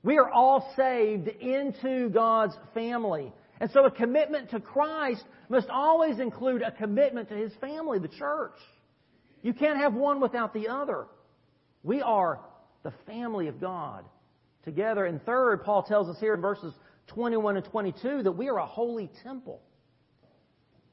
We 0.04 0.18
are 0.18 0.30
all 0.30 0.74
saved 0.76 1.28
into 1.28 2.10
God's 2.10 2.56
family. 2.74 3.34
And 3.60 3.72
so 3.72 3.86
a 3.86 3.92
commitment 3.92 4.52
to 4.52 4.60
Christ 4.60 5.24
must 5.50 5.70
always 5.70 6.20
include 6.20 6.62
a 6.62 6.72
commitment 6.72 7.30
to 7.30 7.36
His 7.36 7.54
family, 7.62 8.00
the 8.00 8.10
church. 8.10 8.56
You 9.42 9.54
can't 9.54 9.78
have 9.78 9.94
one 9.94 10.20
without 10.20 10.54
the 10.54 10.70
other. 10.70 11.06
We 11.84 12.02
are 12.02 12.40
the 12.84 12.94
family 13.06 13.48
of 13.48 13.60
God 13.60 14.06
together. 14.66 15.06
And 15.06 15.24
third, 15.24 15.64
Paul 15.64 15.84
tells 15.84 16.10
us 16.10 16.18
here 16.20 16.34
in 16.34 16.42
verses 16.42 16.74
21 17.08 17.58
and 17.58 17.66
22 17.66 18.24
that 18.24 18.32
we 18.32 18.50
are 18.50 18.58
a 18.58 18.66
holy 18.66 19.10
temple. 19.24 19.62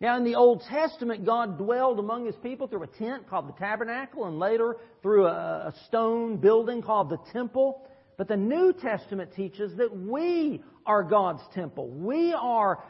Now, 0.00 0.16
in 0.16 0.24
the 0.24 0.34
Old 0.34 0.62
Testament, 0.68 1.26
God 1.26 1.58
dwelled 1.58 1.98
among 1.98 2.24
His 2.24 2.36
people 2.36 2.66
through 2.66 2.84
a 2.84 2.86
tent 2.86 3.28
called 3.28 3.48
the 3.48 3.52
tabernacle 3.52 4.26
and 4.26 4.38
later 4.38 4.78
through 5.02 5.26
a, 5.26 5.74
stone 5.86 6.38
building 6.38 6.80
called 6.80 7.10
the 7.10 7.18
temple. 7.32 7.86
But 8.16 8.26
the 8.26 8.36
New 8.36 8.72
Testament 8.72 9.34
teaches 9.34 9.76
that 9.76 9.94
we 9.94 10.62
are 10.86 11.02
God's 11.02 11.42
temple. 11.54 11.88
We 11.88 12.32
are 12.32 12.82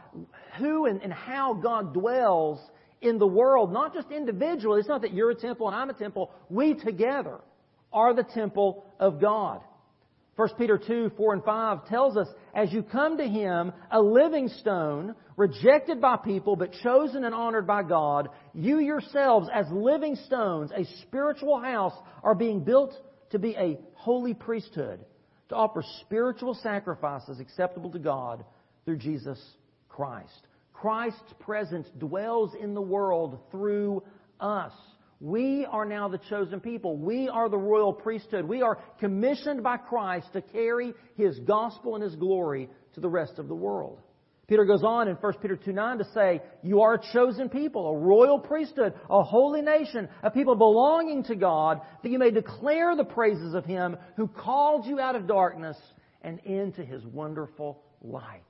who 0.58 0.86
and 0.86 1.12
how 1.12 1.54
God 1.54 1.92
dwells 1.94 2.60
in 3.00 3.18
the 3.18 3.26
world, 3.26 3.72
not 3.72 3.94
just 3.94 4.10
individually. 4.10 4.80
It's 4.80 4.88
not 4.88 5.02
that 5.02 5.12
you're 5.12 5.30
a 5.30 5.34
temple 5.34 5.66
and 5.66 5.76
I'm 5.76 5.90
a 5.90 5.94
temple. 5.94 6.30
We 6.48 6.74
together 6.74 7.38
are 7.92 8.14
the 8.14 8.22
temple 8.22 8.84
of 8.98 9.20
God. 9.20 9.62
1 10.40 10.48
Peter 10.56 10.78
2, 10.78 11.10
4 11.18 11.34
and 11.34 11.44
5 11.44 11.86
tells 11.86 12.16
us, 12.16 12.26
as 12.54 12.72
you 12.72 12.82
come 12.82 13.18
to 13.18 13.28
Him, 13.28 13.74
a 13.90 14.00
living 14.00 14.48
stone, 14.48 15.14
rejected 15.36 16.00
by 16.00 16.16
people, 16.16 16.56
but 16.56 16.72
chosen 16.82 17.24
and 17.24 17.34
honored 17.34 17.66
by 17.66 17.82
God, 17.82 18.30
you 18.54 18.78
yourselves, 18.78 19.50
as 19.54 19.66
living 19.70 20.16
stones, 20.24 20.70
a 20.74 20.86
spiritual 21.02 21.60
house, 21.60 21.92
are 22.24 22.34
being 22.34 22.64
built 22.64 22.94
to 23.32 23.38
be 23.38 23.54
a 23.54 23.78
holy 23.92 24.32
priesthood, 24.32 25.04
to 25.50 25.54
offer 25.54 25.84
spiritual 26.00 26.54
sacrifices 26.54 27.38
acceptable 27.38 27.90
to 27.90 27.98
God 27.98 28.42
through 28.86 28.96
Jesus 28.96 29.38
Christ. 29.90 30.46
Christ's 30.72 31.34
presence 31.40 31.86
dwells 31.98 32.54
in 32.58 32.72
the 32.72 32.80
world 32.80 33.40
through 33.50 34.02
us. 34.40 34.72
We 35.20 35.66
are 35.66 35.84
now 35.84 36.08
the 36.08 36.20
chosen 36.30 36.60
people. 36.60 36.96
We 36.96 37.28
are 37.28 37.50
the 37.50 37.58
royal 37.58 37.92
priesthood. 37.92 38.46
We 38.46 38.62
are 38.62 38.78
commissioned 38.98 39.62
by 39.62 39.76
Christ 39.76 40.32
to 40.32 40.40
carry 40.40 40.94
His 41.16 41.38
gospel 41.40 41.94
and 41.94 42.02
His 42.02 42.16
glory 42.16 42.70
to 42.94 43.00
the 43.00 43.08
rest 43.08 43.38
of 43.38 43.46
the 43.46 43.54
world. 43.54 44.00
Peter 44.48 44.64
goes 44.64 44.82
on 44.82 45.06
in 45.06 45.14
1 45.14 45.32
Peter 45.42 45.56
2 45.56 45.72
9 45.72 45.98
to 45.98 46.04
say, 46.12 46.40
You 46.62 46.80
are 46.80 46.94
a 46.94 47.12
chosen 47.12 47.50
people, 47.50 47.86
a 47.90 47.98
royal 47.98 48.38
priesthood, 48.38 48.94
a 49.08 49.22
holy 49.22 49.60
nation, 49.60 50.08
a 50.22 50.30
people 50.30 50.56
belonging 50.56 51.22
to 51.24 51.36
God, 51.36 51.82
that 52.02 52.10
you 52.10 52.18
may 52.18 52.30
declare 52.30 52.96
the 52.96 53.04
praises 53.04 53.54
of 53.54 53.66
Him 53.66 53.96
who 54.16 54.26
called 54.26 54.86
you 54.86 54.98
out 54.98 55.14
of 55.16 55.28
darkness 55.28 55.76
and 56.22 56.40
into 56.40 56.82
His 56.82 57.04
wonderful 57.04 57.82
light. 58.02 58.42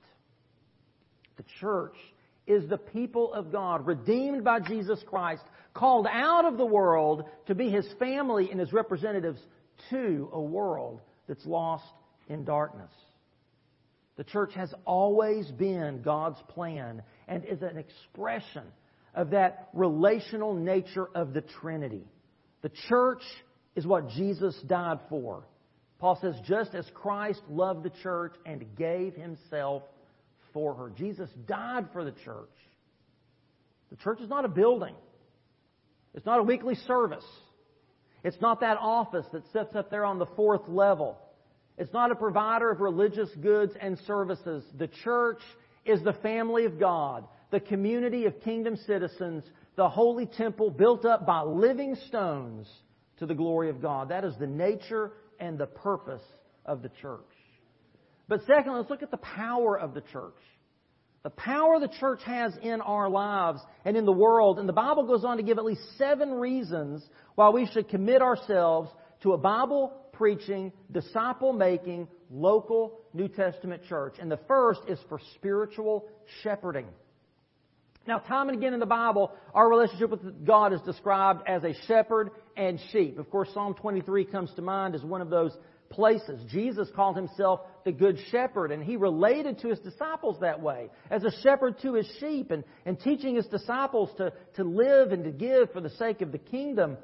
The 1.35 1.43
church 1.59 1.97
is 2.51 2.67
the 2.67 2.77
people 2.77 3.33
of 3.33 3.51
God, 3.51 3.87
redeemed 3.87 4.43
by 4.43 4.59
Jesus 4.59 5.01
Christ, 5.07 5.43
called 5.73 6.05
out 6.05 6.45
of 6.45 6.57
the 6.57 6.65
world 6.65 7.23
to 7.47 7.55
be 7.55 7.69
his 7.69 7.87
family 7.97 8.51
and 8.51 8.59
his 8.59 8.73
representatives 8.73 9.39
to 9.89 10.29
a 10.33 10.41
world 10.41 10.99
that's 11.27 11.45
lost 11.45 11.85
in 12.27 12.43
darkness. 12.43 12.91
The 14.17 14.25
church 14.25 14.53
has 14.55 14.73
always 14.85 15.47
been 15.47 16.01
God's 16.01 16.39
plan 16.49 17.01
and 17.27 17.45
is 17.45 17.61
an 17.61 17.77
expression 17.77 18.63
of 19.15 19.29
that 19.29 19.69
relational 19.73 20.53
nature 20.53 21.07
of 21.15 21.33
the 21.33 21.41
Trinity. 21.41 22.03
The 22.61 22.71
church 22.89 23.23
is 23.75 23.87
what 23.87 24.09
Jesus 24.09 24.55
died 24.67 24.99
for. 25.09 25.45
Paul 25.99 26.19
says, 26.21 26.35
just 26.45 26.75
as 26.75 26.85
Christ 26.93 27.41
loved 27.49 27.83
the 27.83 27.91
church 28.03 28.33
and 28.45 28.75
gave 28.75 29.15
himself 29.15 29.83
for 30.53 30.73
her. 30.75 30.89
Jesus 30.89 31.29
died 31.47 31.87
for 31.93 32.03
the 32.03 32.11
church. 32.11 32.49
The 33.89 33.97
church 33.97 34.21
is 34.21 34.29
not 34.29 34.45
a 34.45 34.49
building. 34.49 34.95
It's 36.13 36.25
not 36.25 36.39
a 36.39 36.43
weekly 36.43 36.75
service. 36.75 37.25
It's 38.23 38.39
not 38.41 38.61
that 38.61 38.77
office 38.79 39.25
that 39.33 39.43
sits 39.51 39.75
up 39.75 39.89
there 39.89 40.05
on 40.05 40.19
the 40.19 40.25
fourth 40.27 40.67
level. 40.67 41.17
It's 41.77 41.93
not 41.93 42.11
a 42.11 42.15
provider 42.15 42.69
of 42.69 42.79
religious 42.79 43.29
goods 43.41 43.73
and 43.79 43.97
services. 44.05 44.63
The 44.77 44.87
church 45.03 45.41
is 45.85 46.03
the 46.03 46.13
family 46.13 46.65
of 46.65 46.79
God, 46.79 47.25
the 47.49 47.59
community 47.59 48.25
of 48.25 48.39
kingdom 48.41 48.77
citizens, 48.85 49.43
the 49.75 49.89
holy 49.89 50.25
temple 50.25 50.69
built 50.69 51.05
up 51.05 51.25
by 51.25 51.41
living 51.41 51.95
stones 52.07 52.67
to 53.17 53.25
the 53.25 53.33
glory 53.33 53.69
of 53.69 53.81
God. 53.81 54.09
That 54.09 54.25
is 54.25 54.35
the 54.39 54.47
nature 54.47 55.11
and 55.39 55.57
the 55.57 55.65
purpose 55.65 56.21
of 56.65 56.81
the 56.81 56.89
church. 57.01 57.19
But 58.31 58.45
second, 58.47 58.71
let's 58.77 58.89
look 58.89 59.03
at 59.03 59.11
the 59.11 59.17
power 59.17 59.77
of 59.77 59.93
the 59.93 59.99
church. 59.99 60.39
The 61.23 61.31
power 61.31 61.81
the 61.81 61.89
church 61.99 62.21
has 62.25 62.53
in 62.61 62.79
our 62.79 63.09
lives 63.09 63.59
and 63.83 63.97
in 63.97 64.05
the 64.05 64.13
world. 64.13 64.57
And 64.57 64.69
the 64.69 64.73
Bible 64.73 65.05
goes 65.05 65.25
on 65.25 65.35
to 65.35 65.43
give 65.43 65.57
at 65.57 65.65
least 65.65 65.81
seven 65.97 66.31
reasons 66.35 67.05
why 67.35 67.49
we 67.49 67.67
should 67.73 67.89
commit 67.89 68.21
ourselves 68.21 68.89
to 69.23 69.33
a 69.33 69.37
Bible 69.37 69.91
preaching, 70.13 70.71
disciple 70.93 71.51
making, 71.51 72.07
local 72.29 73.01
New 73.13 73.27
Testament 73.27 73.81
church. 73.89 74.13
And 74.17 74.31
the 74.31 74.39
first 74.47 74.79
is 74.87 74.97
for 75.09 75.19
spiritual 75.35 76.07
shepherding. 76.41 76.87
Now, 78.07 78.19
time 78.19 78.47
and 78.47 78.57
again 78.57 78.73
in 78.73 78.79
the 78.79 78.85
Bible, 78.85 79.33
our 79.53 79.69
relationship 79.69 80.09
with 80.09 80.45
God 80.45 80.71
is 80.71 80.79
described 80.85 81.41
as 81.49 81.65
a 81.65 81.73
shepherd 81.85 82.31
and 82.55 82.79
sheep. 82.93 83.19
Of 83.19 83.29
course, 83.29 83.49
Psalm 83.53 83.73
23 83.73 84.23
comes 84.23 84.53
to 84.55 84.61
mind 84.61 84.95
as 84.95 85.03
one 85.03 85.19
of 85.19 85.29
those 85.29 85.51
places. 85.91 86.41
Jesus 86.49 86.89
called 86.95 87.15
himself 87.15 87.61
the 87.85 87.91
Good 87.91 88.17
Shepherd, 88.31 88.71
and 88.71 88.83
he 88.83 88.97
related 88.97 89.59
to 89.59 89.69
his 89.69 89.79
disciples 89.79 90.37
that 90.41 90.61
way, 90.61 90.89
as 91.09 91.23
a 91.23 91.31
shepherd 91.41 91.79
to 91.81 91.93
his 91.93 92.07
sheep, 92.19 92.51
and, 92.51 92.63
and 92.85 92.99
teaching 92.99 93.35
his 93.35 93.45
disciples 93.47 94.09
to, 94.17 94.33
to 94.55 94.63
live 94.63 95.11
and 95.11 95.23
to 95.23 95.31
give 95.31 95.71
for 95.71 95.81
the 95.81 95.89
sake 95.91 96.21
of 96.21 96.31
the 96.31 96.37
kingdom. 96.37 96.97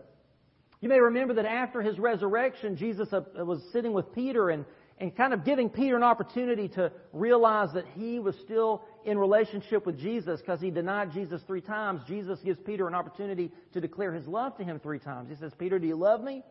You 0.82 0.90
may 0.90 1.00
remember 1.00 1.34
that 1.36 1.46
after 1.46 1.82
his 1.82 1.98
resurrection, 1.98 2.78
Jesus 2.78 3.12
uh, 3.12 3.22
was 3.44 3.62
sitting 3.72 3.94
with 3.94 4.14
Peter 4.14 4.52
and, 4.52 4.64
and 5.00 5.16
kind 5.16 5.34
of 5.34 5.44
giving 5.44 5.70
Peter 5.70 5.96
an 5.96 6.04
opportunity 6.04 6.68
to 6.70 6.92
realize 7.14 7.70
that 7.74 7.86
he 7.96 8.20
was 8.20 8.36
still 8.44 8.84
in 9.04 9.18
relationship 9.18 9.86
with 9.86 10.00
Jesus 10.00 10.40
because 10.40 10.62
he 10.62 10.70
denied 10.70 11.12
Jesus 11.14 11.42
three 11.48 11.62
times. 11.62 12.02
Jesus 12.08 12.40
gives 12.44 12.60
Peter 12.64 12.88
an 12.88 12.94
opportunity 12.94 13.52
to 13.74 13.82
declare 13.82 14.14
his 14.14 14.28
love 14.28 14.56
to 14.58 14.64
him 14.64 14.80
three 14.80 15.00
times. 15.00 15.30
He 15.30 15.36
says, 15.36 15.52
Peter, 15.58 15.80
do 15.80 15.88
you 15.88 15.96
love 15.96 16.24
me? 16.24 16.44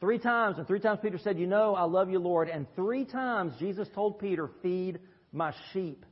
Three 0.00 0.18
times, 0.18 0.56
and 0.56 0.66
three 0.66 0.80
times 0.80 0.98
Peter 1.02 1.18
said, 1.18 1.38
You 1.38 1.46
know, 1.46 1.74
I 1.74 1.84
love 1.84 2.10
you, 2.10 2.18
Lord. 2.18 2.48
And 2.48 2.66
three 2.74 3.04
times 3.04 3.52
Jesus 3.58 3.86
told 3.94 4.18
Peter, 4.18 4.50
Feed 4.62 4.98
my 5.30 5.52
sheep. 5.72 6.06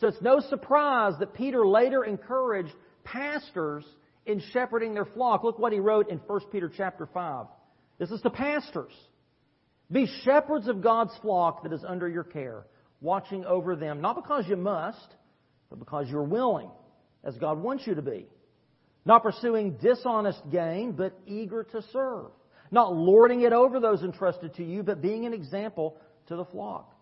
So 0.00 0.06
it's 0.06 0.22
no 0.22 0.40
surprise 0.40 1.14
that 1.18 1.34
Peter 1.34 1.66
later 1.66 2.04
encouraged 2.04 2.72
pastors 3.02 3.84
in 4.26 4.40
shepherding 4.52 4.94
their 4.94 5.04
flock. 5.04 5.42
Look 5.42 5.58
what 5.58 5.72
he 5.72 5.80
wrote 5.80 6.08
in 6.08 6.18
1 6.18 6.40
Peter 6.52 6.70
chapter 6.74 7.06
5. 7.12 7.46
This 7.98 8.12
is 8.12 8.22
to 8.22 8.30
pastors. 8.30 8.92
Be 9.90 10.06
shepherds 10.22 10.68
of 10.68 10.80
God's 10.80 11.12
flock 11.20 11.64
that 11.64 11.72
is 11.72 11.84
under 11.86 12.08
your 12.08 12.22
care, 12.22 12.64
watching 13.00 13.44
over 13.44 13.74
them, 13.74 14.00
not 14.00 14.14
because 14.14 14.44
you 14.48 14.56
must, 14.56 15.16
but 15.68 15.80
because 15.80 16.08
you're 16.08 16.22
willing, 16.22 16.70
as 17.24 17.36
God 17.38 17.58
wants 17.58 17.86
you 17.88 17.96
to 17.96 18.02
be. 18.02 18.26
Not 19.04 19.24
pursuing 19.24 19.78
dishonest 19.82 20.40
gain, 20.50 20.92
but 20.92 21.18
eager 21.26 21.64
to 21.64 21.82
serve 21.92 22.30
not 22.70 22.94
lording 22.94 23.42
it 23.42 23.52
over 23.52 23.80
those 23.80 24.02
entrusted 24.02 24.54
to 24.54 24.64
you, 24.64 24.82
but 24.82 25.02
being 25.02 25.26
an 25.26 25.32
example 25.32 25.96
to 26.28 26.36
the 26.36 26.44
flock. 26.44 26.94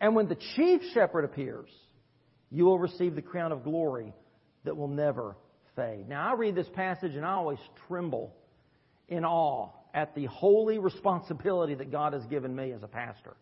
And 0.00 0.14
when 0.14 0.28
the 0.28 0.36
chief 0.56 0.82
shepherd 0.92 1.24
appears, 1.24 1.70
you 2.50 2.64
will 2.64 2.78
receive 2.78 3.14
the 3.14 3.22
crown 3.22 3.52
of 3.52 3.64
glory 3.64 4.12
that 4.64 4.76
will 4.76 4.88
never 4.88 5.36
fade. 5.76 6.08
Now, 6.08 6.30
I 6.30 6.34
read 6.34 6.54
this 6.54 6.68
passage 6.74 7.14
and 7.14 7.24
I 7.24 7.32
always 7.32 7.58
tremble 7.88 8.34
in 9.08 9.24
awe 9.24 9.70
at 9.92 10.14
the 10.14 10.26
holy 10.26 10.78
responsibility 10.78 11.74
that 11.74 11.90
God 11.90 12.12
has 12.12 12.24
given 12.26 12.54
me 12.54 12.72
as 12.72 12.82
a 12.82 12.88
pastor. 12.88 13.36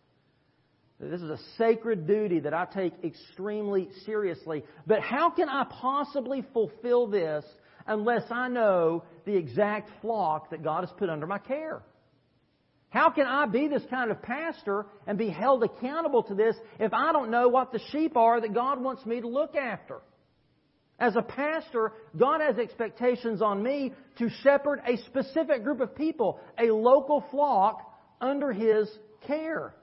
This 0.99 1.21
is 1.21 1.29
a 1.29 1.39
sacred 1.57 2.07
duty 2.07 2.39
that 2.41 2.53
I 2.53 2.65
take 2.65 2.93
extremely 3.03 3.89
seriously. 4.05 4.63
But 4.87 5.01
how 5.01 5.31
can 5.31 5.49
I 5.49 5.65
possibly 5.69 6.45
fulfill 6.53 7.07
this 7.07 7.43
unless 7.87 8.23
I 8.31 8.47
know 8.47 9.03
the 9.25 9.35
exact 9.35 9.89
flock 10.01 10.49
that 10.51 10.63
God 10.63 10.81
has 10.81 10.91
put 10.97 11.09
under 11.09 11.27
my 11.27 11.39
care. 11.39 11.81
How 12.89 13.09
can 13.09 13.25
I 13.25 13.47
be 13.47 13.67
this 13.67 13.83
kind 13.89 14.11
of 14.11 14.21
pastor 14.21 14.85
and 15.07 15.17
be 15.17 15.29
held 15.29 15.63
accountable 15.63 16.21
to 16.23 16.35
this 16.35 16.55
if 16.79 16.93
I 16.93 17.11
don't 17.11 17.31
know 17.31 17.49
what 17.49 17.71
the 17.71 17.79
sheep 17.91 18.15
are 18.15 18.39
that 18.39 18.53
God 18.53 18.81
wants 18.81 19.03
me 19.05 19.19
to 19.19 19.27
look 19.27 19.55
after? 19.55 20.01
As 20.99 21.15
a 21.15 21.23
pastor, 21.23 21.93
God 22.15 22.39
has 22.41 22.59
expectations 22.59 23.41
on 23.41 23.63
me 23.63 23.93
to 24.19 24.29
shepherd 24.43 24.79
a 24.87 24.97
specific 25.07 25.63
group 25.63 25.81
of 25.81 25.95
people, 25.95 26.39
a 26.59 26.65
local 26.67 27.25
flock 27.31 27.81
under 28.21 28.53
His 28.53 28.87
care. 29.25 29.73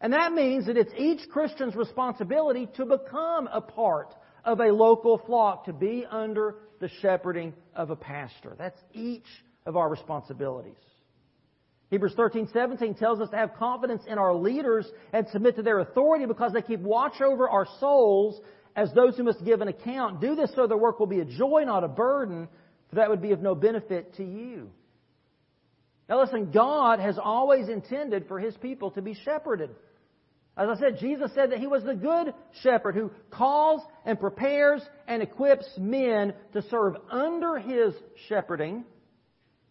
And 0.00 0.12
that 0.12 0.32
means 0.32 0.66
that 0.66 0.76
it's 0.76 0.92
each 0.96 1.28
Christian's 1.30 1.74
responsibility 1.74 2.68
to 2.76 2.84
become 2.84 3.48
a 3.50 3.60
part 3.60 4.14
of 4.48 4.60
a 4.60 4.72
local 4.72 5.18
flock, 5.26 5.66
to 5.66 5.74
be 5.74 6.06
under 6.10 6.54
the 6.80 6.88
shepherding 7.02 7.52
of 7.74 7.90
a 7.90 7.96
pastor. 7.96 8.56
That's 8.58 8.80
each 8.94 9.26
of 9.66 9.76
our 9.76 9.90
responsibilities. 9.90 10.78
Hebrews 11.90 12.14
13, 12.16 12.48
17 12.50 12.94
tells 12.94 13.20
us 13.20 13.28
to 13.28 13.36
have 13.36 13.54
confidence 13.54 14.02
in 14.06 14.16
our 14.16 14.34
leaders 14.34 14.86
and 15.12 15.26
submit 15.28 15.56
to 15.56 15.62
their 15.62 15.80
authority 15.80 16.24
because 16.24 16.54
they 16.54 16.62
keep 16.62 16.80
watch 16.80 17.20
over 17.20 17.48
our 17.48 17.66
souls 17.78 18.40
as 18.74 18.90
those 18.94 19.16
who 19.18 19.22
must 19.22 19.44
give 19.44 19.60
an 19.60 19.68
account. 19.68 20.22
Do 20.22 20.34
this 20.34 20.50
so 20.54 20.66
their 20.66 20.78
work 20.78 20.98
will 20.98 21.06
be 21.06 21.20
a 21.20 21.26
joy, 21.26 21.64
not 21.66 21.84
a 21.84 21.88
burden, 21.88 22.48
for 22.88 22.96
that 22.96 23.10
would 23.10 23.20
be 23.20 23.32
of 23.32 23.42
no 23.42 23.54
benefit 23.54 24.14
to 24.16 24.24
you. 24.24 24.70
Now 26.08 26.22
listen, 26.22 26.52
God 26.52 27.00
has 27.00 27.18
always 27.22 27.68
intended 27.68 28.28
for 28.28 28.38
His 28.38 28.56
people 28.56 28.92
to 28.92 29.02
be 29.02 29.12
shepherded. 29.12 29.70
As 30.58 30.68
I 30.68 30.76
said, 30.80 30.98
Jesus 30.98 31.30
said 31.36 31.52
that 31.52 31.60
He 31.60 31.68
was 31.68 31.84
the 31.84 31.94
good 31.94 32.34
shepherd 32.62 32.96
who 32.96 33.12
calls 33.30 33.80
and 34.04 34.18
prepares 34.18 34.82
and 35.06 35.22
equips 35.22 35.66
men 35.78 36.34
to 36.52 36.62
serve 36.62 36.96
under 37.10 37.58
His 37.58 37.94
shepherding 38.28 38.84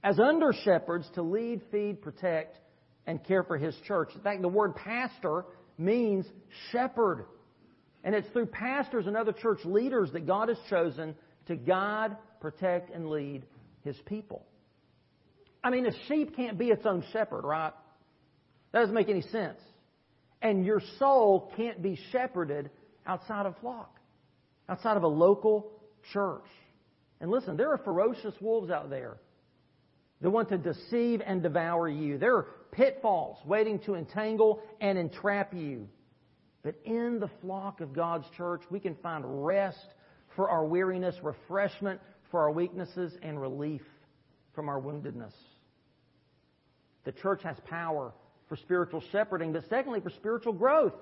as 0.02 0.18
under 0.18 0.54
shepherds 0.64 1.06
to 1.16 1.22
lead, 1.22 1.62
feed, 1.72 2.02
protect, 2.02 2.58
and 3.06 3.22
care 3.22 3.44
for 3.44 3.58
His 3.58 3.76
church. 3.86 4.12
In 4.16 4.22
fact, 4.22 4.42
the 4.42 4.48
word 4.48 4.76
pastor 4.76 5.44
means 5.78 6.26
shepherd. 6.72 7.26
And 8.06 8.16
it's 8.16 8.30
through 8.30 8.46
pastors 8.46 9.08
and 9.08 9.18
other 9.18 9.34
church 9.34 9.60
leaders 9.66 10.12
that 10.14 10.26
God 10.26 10.48
has 10.48 10.58
chosen 10.70 11.16
to 11.48 11.58
guide, 11.58 12.16
protect, 12.40 12.92
and 12.92 13.10
lead 13.10 13.44
His 13.84 13.98
people. 14.06 14.46
I 15.62 15.70
mean, 15.70 15.86
a 15.86 15.92
sheep 16.08 16.34
can't 16.34 16.58
be 16.58 16.70
its 16.70 16.86
own 16.86 17.04
shepherd, 17.12 17.44
right? 17.44 17.74
That 18.72 18.80
doesn't 18.80 18.96
make 18.96 19.10
any 19.10 19.24
sense. 19.24 19.60
And 20.42 20.66
your 20.66 20.82
soul 21.00 21.52
can't 21.58 21.82
be 21.82 22.00
shepherded 22.12 22.70
outside 23.06 23.46
of 23.46 23.58
flock, 23.60 24.00
outside 24.70 24.98
of 24.98 25.04
a 25.04 25.08
local 25.08 25.72
church. 26.14 26.46
And 27.20 27.32
listen, 27.32 27.58
there 27.58 27.72
are 27.72 27.78
ferocious 27.80 28.36
wolves 28.40 28.70
out 28.70 28.90
there 28.90 29.18
that 30.22 30.30
want 30.30 30.50
to 30.50 30.58
deceive 30.58 31.22
and 31.26 31.42
devour 31.42 31.90
you. 31.90 32.18
There 32.18 32.36
are 32.36 32.48
pitfalls 32.72 33.38
waiting 33.46 33.80
to 33.80 33.96
entangle 33.96 34.62
and 34.80 34.98
entrap 34.98 35.54
you. 35.54 35.88
But 36.64 36.76
in 36.86 37.20
the 37.20 37.30
flock 37.42 37.82
of 37.82 37.94
God's 37.94 38.26
church, 38.36 38.62
we 38.70 38.80
can 38.80 38.96
find 38.96 39.24
rest 39.46 39.88
for 40.36 40.50
our 40.50 40.66
weariness, 40.66 41.16
refreshment 41.24 42.00
for 42.30 42.42
our 42.42 42.52
weaknesses, 42.52 43.14
and 43.24 43.42
relief 43.42 43.82
from 44.54 44.70
our 44.70 44.80
woundedness. 44.82 45.34
The 47.06 47.14
church 47.14 47.42
has 47.44 47.56
power 47.70 48.12
for 48.50 48.56
spiritual 48.56 49.04
shepherding, 49.12 49.54
but 49.54 49.64
secondly, 49.70 50.00
for 50.00 50.10
spiritual 50.10 50.54
growth. 50.54 50.94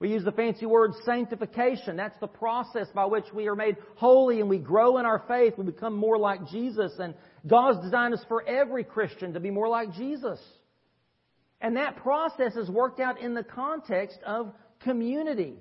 We 0.00 0.10
use 0.10 0.24
the 0.24 0.32
fancy 0.32 0.64
word 0.64 0.92
sanctification. 1.04 1.96
That's 1.96 2.18
the 2.20 2.26
process 2.26 2.86
by 2.94 3.04
which 3.04 3.26
we 3.34 3.48
are 3.48 3.54
made 3.54 3.76
holy 3.96 4.40
and 4.40 4.48
we 4.48 4.58
grow 4.58 4.96
in 4.96 5.04
our 5.04 5.22
faith. 5.28 5.54
We 5.58 5.64
become 5.64 5.94
more 5.94 6.18
like 6.18 6.48
Jesus. 6.48 6.92
And 6.98 7.14
God's 7.46 7.84
designed 7.84 8.14
us 8.14 8.24
for 8.26 8.42
every 8.48 8.82
Christian 8.82 9.34
to 9.34 9.40
be 9.40 9.50
more 9.50 9.68
like 9.68 9.92
Jesus. 9.92 10.40
And 11.60 11.76
that 11.76 11.96
process 11.96 12.56
is 12.56 12.70
worked 12.70 12.98
out 12.98 13.20
in 13.20 13.34
the 13.34 13.44
context 13.44 14.18
of 14.24 14.54
community. 14.82 15.58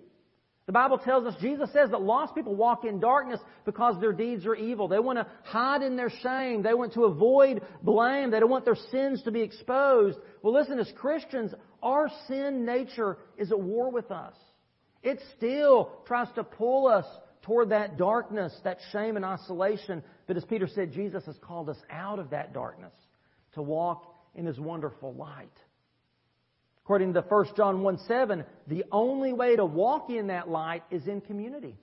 The 0.70 0.74
Bible 0.74 1.00
tells 1.00 1.26
us, 1.26 1.34
Jesus 1.42 1.68
says 1.74 1.90
that 1.90 2.04
lost 2.04 2.36
people 2.36 2.54
walk 2.54 2.86
in 2.86 3.00
darkness 3.00 3.40
because 3.66 4.00
their 4.00 4.14
deeds 4.14 4.46
are 4.46 4.54
evil. 4.54 4.88
They 4.88 5.00
want 5.00 5.18
to 5.18 5.26
hide 5.44 5.82
in 5.82 5.96
their 5.96 6.12
shame. 6.22 6.62
They 6.62 6.76
want 6.76 6.94
to 6.94 7.06
avoid 7.06 7.64
blame. 7.82 8.30
They 8.30 8.40
don't 8.40 8.52
want 8.52 8.66
their 8.66 8.78
sins 8.92 9.24
to 9.24 9.32
be 9.32 9.42
exposed. 9.42 10.20
Well, 10.44 10.54
listen, 10.54 10.78
as 10.78 10.88
Christians, 10.96 11.56
our 11.82 12.12
sin 12.28 12.68
nature 12.68 13.18
is 13.36 13.52
at 13.52 13.60
war 13.60 13.90
with 13.90 14.12
us. 14.12 14.36
It 15.02 15.20
still 15.36 15.90
tries 16.06 16.28
to 16.36 16.44
pull 16.44 16.86
us 16.86 17.06
toward 17.42 17.70
that 17.70 17.98
darkness, 17.98 18.56
that 18.64 18.78
shame 18.92 19.16
and 19.16 19.26
isolation. 19.26 20.04
But 20.28 20.38
as 20.38 20.46
Peter 20.46 20.68
said, 20.68 20.92
Jesus 20.92 21.26
has 21.26 21.40
called 21.42 21.70
us 21.70 21.80
out 21.90 22.20
of 22.20 22.30
that 22.30 22.54
darkness 22.54 22.94
to 23.56 23.64
walk 23.64 24.04
in 24.36 24.46
His 24.46 24.60
wonderful 24.60 25.16
light. 25.16 25.50
According 26.89 27.13
to 27.13 27.22
1 27.22 27.46
John 27.55 27.84
1 27.84 28.00
7, 28.08 28.43
the 28.65 28.84
only 28.91 29.31
way 29.31 29.55
to 29.55 29.63
walk 29.63 30.10
in 30.10 30.25
that 30.25 30.50
light 30.50 30.81
is 30.89 31.05
in 31.05 31.22
community 31.22 31.77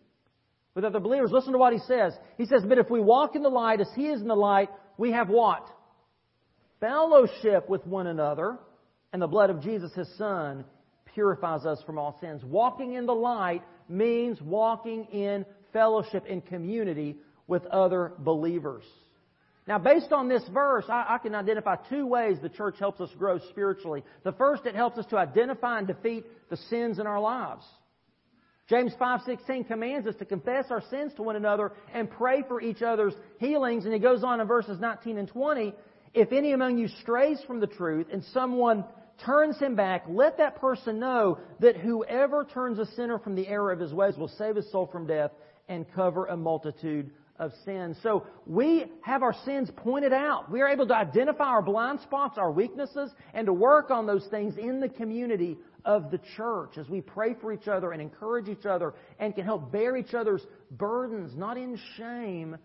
with 0.75 0.85
other 0.85 0.99
believers. 0.99 1.31
Listen 1.31 1.53
to 1.53 1.59
what 1.59 1.73
he 1.73 1.79
says. 1.87 2.13
He 2.37 2.45
says, 2.45 2.65
But 2.69 2.79
if 2.79 2.91
we 2.91 3.01
walk 3.01 3.37
in 3.37 3.43
the 3.45 3.49
light 3.49 3.81
as 3.81 3.87
he 3.95 4.09
is 4.09 4.21
in 4.21 4.27
the 4.27 4.35
light, 4.35 4.69
we 4.99 5.13
have 5.13 5.29
what? 5.29 5.65
Fellowship 6.81 7.69
with 7.69 7.87
one 7.87 8.09
another, 8.09 8.59
and 9.13 9.23
the 9.23 9.29
blood 9.29 9.49
of 9.49 9.63
Jesus, 9.63 9.93
his 9.95 10.13
son, 10.19 10.65
purifies 11.15 11.65
us 11.65 11.81
from 11.87 11.99
all 11.99 12.19
sins. 12.21 12.43
Walking 12.43 12.95
in 12.95 13.07
the 13.07 13.15
light 13.15 13.63
means 13.89 14.43
walking 14.43 15.05
in 15.13 15.47
fellowship, 15.73 16.27
in 16.27 16.41
community 16.41 17.15
with 17.47 17.65
other 17.67 18.13
believers. 18.19 18.83
Now, 19.67 19.79
based 19.79 20.13
on 20.13 20.29
this 20.29 20.45
verse, 20.55 20.85
I, 20.89 21.07
I, 21.09 21.19
can 21.19 21.35
identify 21.35 21.75
two 21.89 22.07
ways 22.07 22.39
the 22.41 22.49
church 22.49 22.77
helps 22.79 23.01
us 23.01 23.11
grow 23.19 23.39
spiritually. 23.51 24.05
The 24.23 24.33
first, 24.33 24.65
it 24.65 24.77
helps 24.77 24.97
us 24.97 25.07
to 25.07 25.17
identify 25.17 25.79
and 25.79 25.89
defeat 25.89 26.25
the 26.51 26.57
sins 26.57 27.01
in 27.01 27.07
our 27.07 27.21
lives. 27.21 27.65
James 28.69 28.93
5:16 29.01 29.67
commands 29.67 30.07
us 30.07 30.15
to 30.17 30.25
confess 30.25 30.67
our 30.71 30.83
sins 30.91 31.15
to 31.15 31.23
one 31.23 31.37
another 31.37 31.73
and 31.93 32.11
pray 32.11 32.43
for 32.47 32.61
each 32.61 32.83
other's 32.83 33.15
healings, 33.39 33.85
and 33.85 33.95
he 33.95 34.01
goes 34.01 34.25
on 34.25 34.41
in 34.41 34.47
verses 34.47 34.81
19 34.81 35.19
and 35.19 35.29
20, 35.29 35.75
if 36.15 36.33
any 36.33 36.53
among 36.53 36.79
you 36.79 36.89
strays 37.03 37.41
from 37.47 37.61
the 37.61 37.67
truth 37.67 38.07
and 38.13 38.25
someone 38.33 38.85
turns 39.25 39.59
him 39.59 39.77
back, 39.77 40.05
let 40.09 40.39
that 40.39 40.61
person 40.61 40.99
know 40.99 41.39
that 41.61 41.77
whoever 41.77 42.45
turns 42.45 42.79
a 42.79 42.87
sinner 42.87 43.19
from 43.19 43.35
the 43.35 43.47
error 43.47 43.73
of 43.73 43.81
his 43.81 43.93
ways 43.93 44.17
will 44.17 44.29
save 44.29 44.57
his 44.57 44.71
soul 44.71 44.87
from 44.87 45.07
death 45.07 45.31
and 45.69 45.87
cover 45.95 46.27
a 46.27 46.37
multitude 46.37 47.11
of 47.39 47.53
sin. 47.65 47.97
So 48.03 48.27
we 48.47 48.87
have 49.03 49.23
our 49.23 49.35
sins 49.45 49.71
pointed 49.77 50.13
out. 50.13 50.51
We 50.51 50.61
are 50.63 50.69
able 50.69 50.87
to 50.89 50.95
identify 50.95 51.45
our 51.45 51.63
blind 51.63 52.01
spots, 52.01 52.39
our 52.39 52.51
weaknesses, 52.51 53.11
and 53.35 53.47
to 53.47 53.53
work 53.53 53.91
on 53.91 54.07
those 54.07 54.27
things 54.31 54.57
in 54.57 54.81
the 54.81 54.89
community 54.89 55.59
of 55.85 56.11
the 56.11 56.21
church 56.37 56.79
as 56.79 56.89
we 56.89 57.01
pray 57.01 57.35
for 57.41 57.53
each 57.53 57.69
other 57.69 57.93
and 57.93 58.03
encourage 58.03 58.49
each 58.49 58.67
other 58.67 58.95
and 59.19 59.35
can 59.35 59.45
help 59.45 59.71
bear 59.71 59.97
each 59.97 60.15
other's 60.15 60.43
burdens, 60.73 61.33
not 61.37 61.57
in 61.57 61.79
shame, 61.97 62.57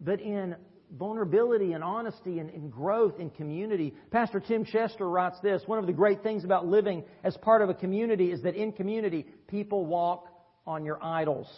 but 0.00 0.20
in 0.20 0.54
vulnerability 0.96 1.72
and 1.72 1.84
honesty 1.84 2.38
and, 2.38 2.50
and 2.50 2.72
growth 2.72 3.18
in 3.18 3.30
community. 3.30 3.94
Pastor 4.10 4.40
Tim 4.40 4.64
Chester 4.64 5.08
writes 5.08 5.38
this 5.42 5.62
One 5.66 5.78
of 5.78 5.86
the 5.86 5.92
great 5.92 6.22
things 6.22 6.44
about 6.44 6.66
living 6.66 7.04
as 7.24 7.36
part 7.38 7.62
of 7.62 7.68
a 7.68 7.74
community 7.74 8.30
is 8.30 8.42
that 8.42 8.54
in 8.54 8.72
community, 8.72 9.26
people 9.48 9.86
walk 9.86 10.28
on 10.66 10.84
your 10.84 11.02
idols. 11.02 11.48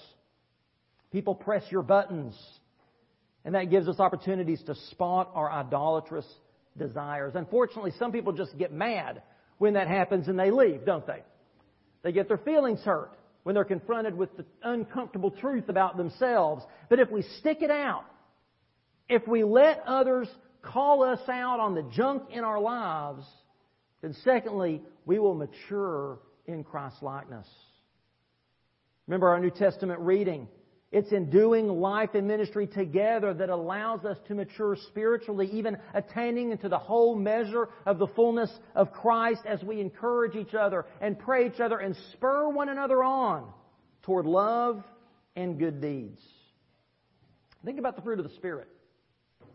People 1.13 1.35
press 1.35 1.65
your 1.71 1.83
buttons. 1.83 2.37
And 3.45 3.55
that 3.55 3.71
gives 3.71 3.89
us 3.89 3.99
opportunities 3.99 4.63
to 4.67 4.75
spot 4.91 5.31
our 5.35 5.51
idolatrous 5.51 6.27
desires. 6.77 7.33
Unfortunately, 7.35 7.93
some 7.99 8.13
people 8.13 8.33
just 8.33 8.57
get 8.59 8.73
mad 8.73 9.23
when 9.59 9.75
that 9.75 9.89
happens 9.89 10.29
and 10.29 10.39
they 10.39 10.51
leave, 10.51 10.85
don't 10.85 11.07
they? 11.07 11.23
They 12.03 12.13
get 12.13 12.29
their 12.29 12.39
feelings 12.39 12.81
hurt 12.81 13.13
when 13.43 13.55
they're 13.55 13.65
confronted 13.65 14.17
with 14.17 14.37
the 14.37 14.45
uncomfortable 14.63 15.31
truth 15.31 15.69
about 15.69 15.97
themselves. 15.97 16.65
But 16.89 17.01
if 17.01 17.11
we 17.11 17.23
stick 17.39 17.63
it 17.63 17.71
out, 17.71 18.05
if 19.09 19.27
we 19.27 19.43
let 19.43 19.83
others 19.87 20.29
call 20.63 21.03
us 21.03 21.21
out 21.29 21.61
on 21.61 21.75
the 21.75 21.83
junk 21.95 22.25
in 22.31 22.45
our 22.45 22.61
lives, 22.61 23.25
then 24.03 24.15
secondly, 24.25 24.83
we 25.07 25.19
will 25.19 25.35
mature 25.35 26.19
in 26.47 26.63
Christ's 26.63 27.03
likeness. 27.03 27.47
Remember 29.07 29.29
our 29.31 29.41
New 29.41 29.51
Testament 29.51 30.01
reading 30.01 30.47
it's 30.93 31.13
in 31.13 31.31
doing 31.31 31.69
life 31.69 32.11
and 32.15 32.27
ministry 32.27 32.67
together 32.67 33.33
that 33.35 33.49
allows 33.49 34.05
us 34.05 34.19
to 34.27 34.35
mature 34.35 34.77
spiritually, 34.89 35.49
even 35.53 35.79
attaining 35.95 36.51
into 36.51 36.69
the 36.69 36.79
whole 36.79 37.15
measure 37.15 37.69
of 37.87 37.99
the 37.99 38.09
fullness 38.09 38.51
of 38.75 38.93
Christ 38.93 39.43
as 39.47 39.63
we 39.63 39.81
encourage 39.81 40.35
each 40.35 40.55
other 40.55 40.87
and 41.01 41.17
pray 41.17 41.47
each 41.47 41.61
other 41.61 41.79
and 41.79 41.95
spur 42.13 42.49
one 42.49 42.69
another 42.69 43.05
on 43.05 43.53
toward 44.03 44.27
love 44.27 44.83
and 45.37 45.61
good 45.61 45.81
deeds. 45.81 46.21
Think 47.65 47.79
about 47.79 47.95
the 47.95 48.03
fruit 48.03 48.19
of 48.19 48.29
the 48.29 48.35
Spirit. 48.35 48.67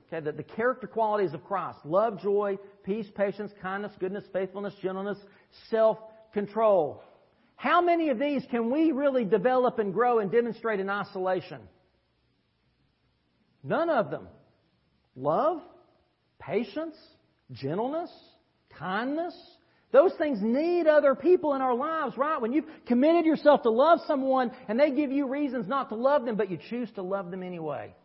Okay, 0.08 0.24
the, 0.24 0.32
the 0.32 0.44
character 0.44 0.88
qualities 0.88 1.34
of 1.34 1.44
Christ 1.44 1.80
love, 1.84 2.22
joy, 2.22 2.58
peace, 2.84 3.08
patience, 3.14 3.52
kindness, 3.62 3.92
goodness, 4.00 4.24
faithfulness, 4.32 4.74
gentleness, 4.82 5.18
self 5.70 5.98
control. 6.32 7.04
How 7.56 7.82
many 7.82 8.10
of 8.10 8.20
these 8.20 8.44
can 8.52 8.72
we 8.72 8.92
really 8.92 9.26
develop 9.26 9.80
and 9.80 9.94
grow 9.94 10.20
and 10.20 10.32
demonstrate 10.32 10.80
in 10.80 10.90
isolation? 10.90 11.62
None 13.64 13.90
of 13.90 14.12
them. 14.12 14.28
Love, 15.16 15.62
patience, 16.40 16.96
gentleness, 17.52 18.12
kindness. 18.78 19.36
Those 19.92 20.12
things 20.18 20.40
need 20.42 20.88
other 20.88 21.16
people 21.16 21.54
in 21.54 21.62
our 21.62 21.74
lives, 21.74 22.18
right? 22.18 22.42
When 22.42 22.52
you've 22.52 22.66
committed 22.86 23.26
yourself 23.26 23.64
to 23.64 23.70
love 23.70 24.00
someone 24.06 24.52
and 24.68 24.80
they 24.80 24.92
give 24.92 25.12
you 25.12 25.28
reasons 25.28 25.68
not 25.68 25.90
to 25.90 25.96
love 25.96 26.26
them, 26.26 26.36
but 26.36 26.52
you 26.52 26.60
choose 26.70 26.92
to 26.96 27.02
love 27.02 27.32
them 27.32 27.44
anyway. 27.44 27.96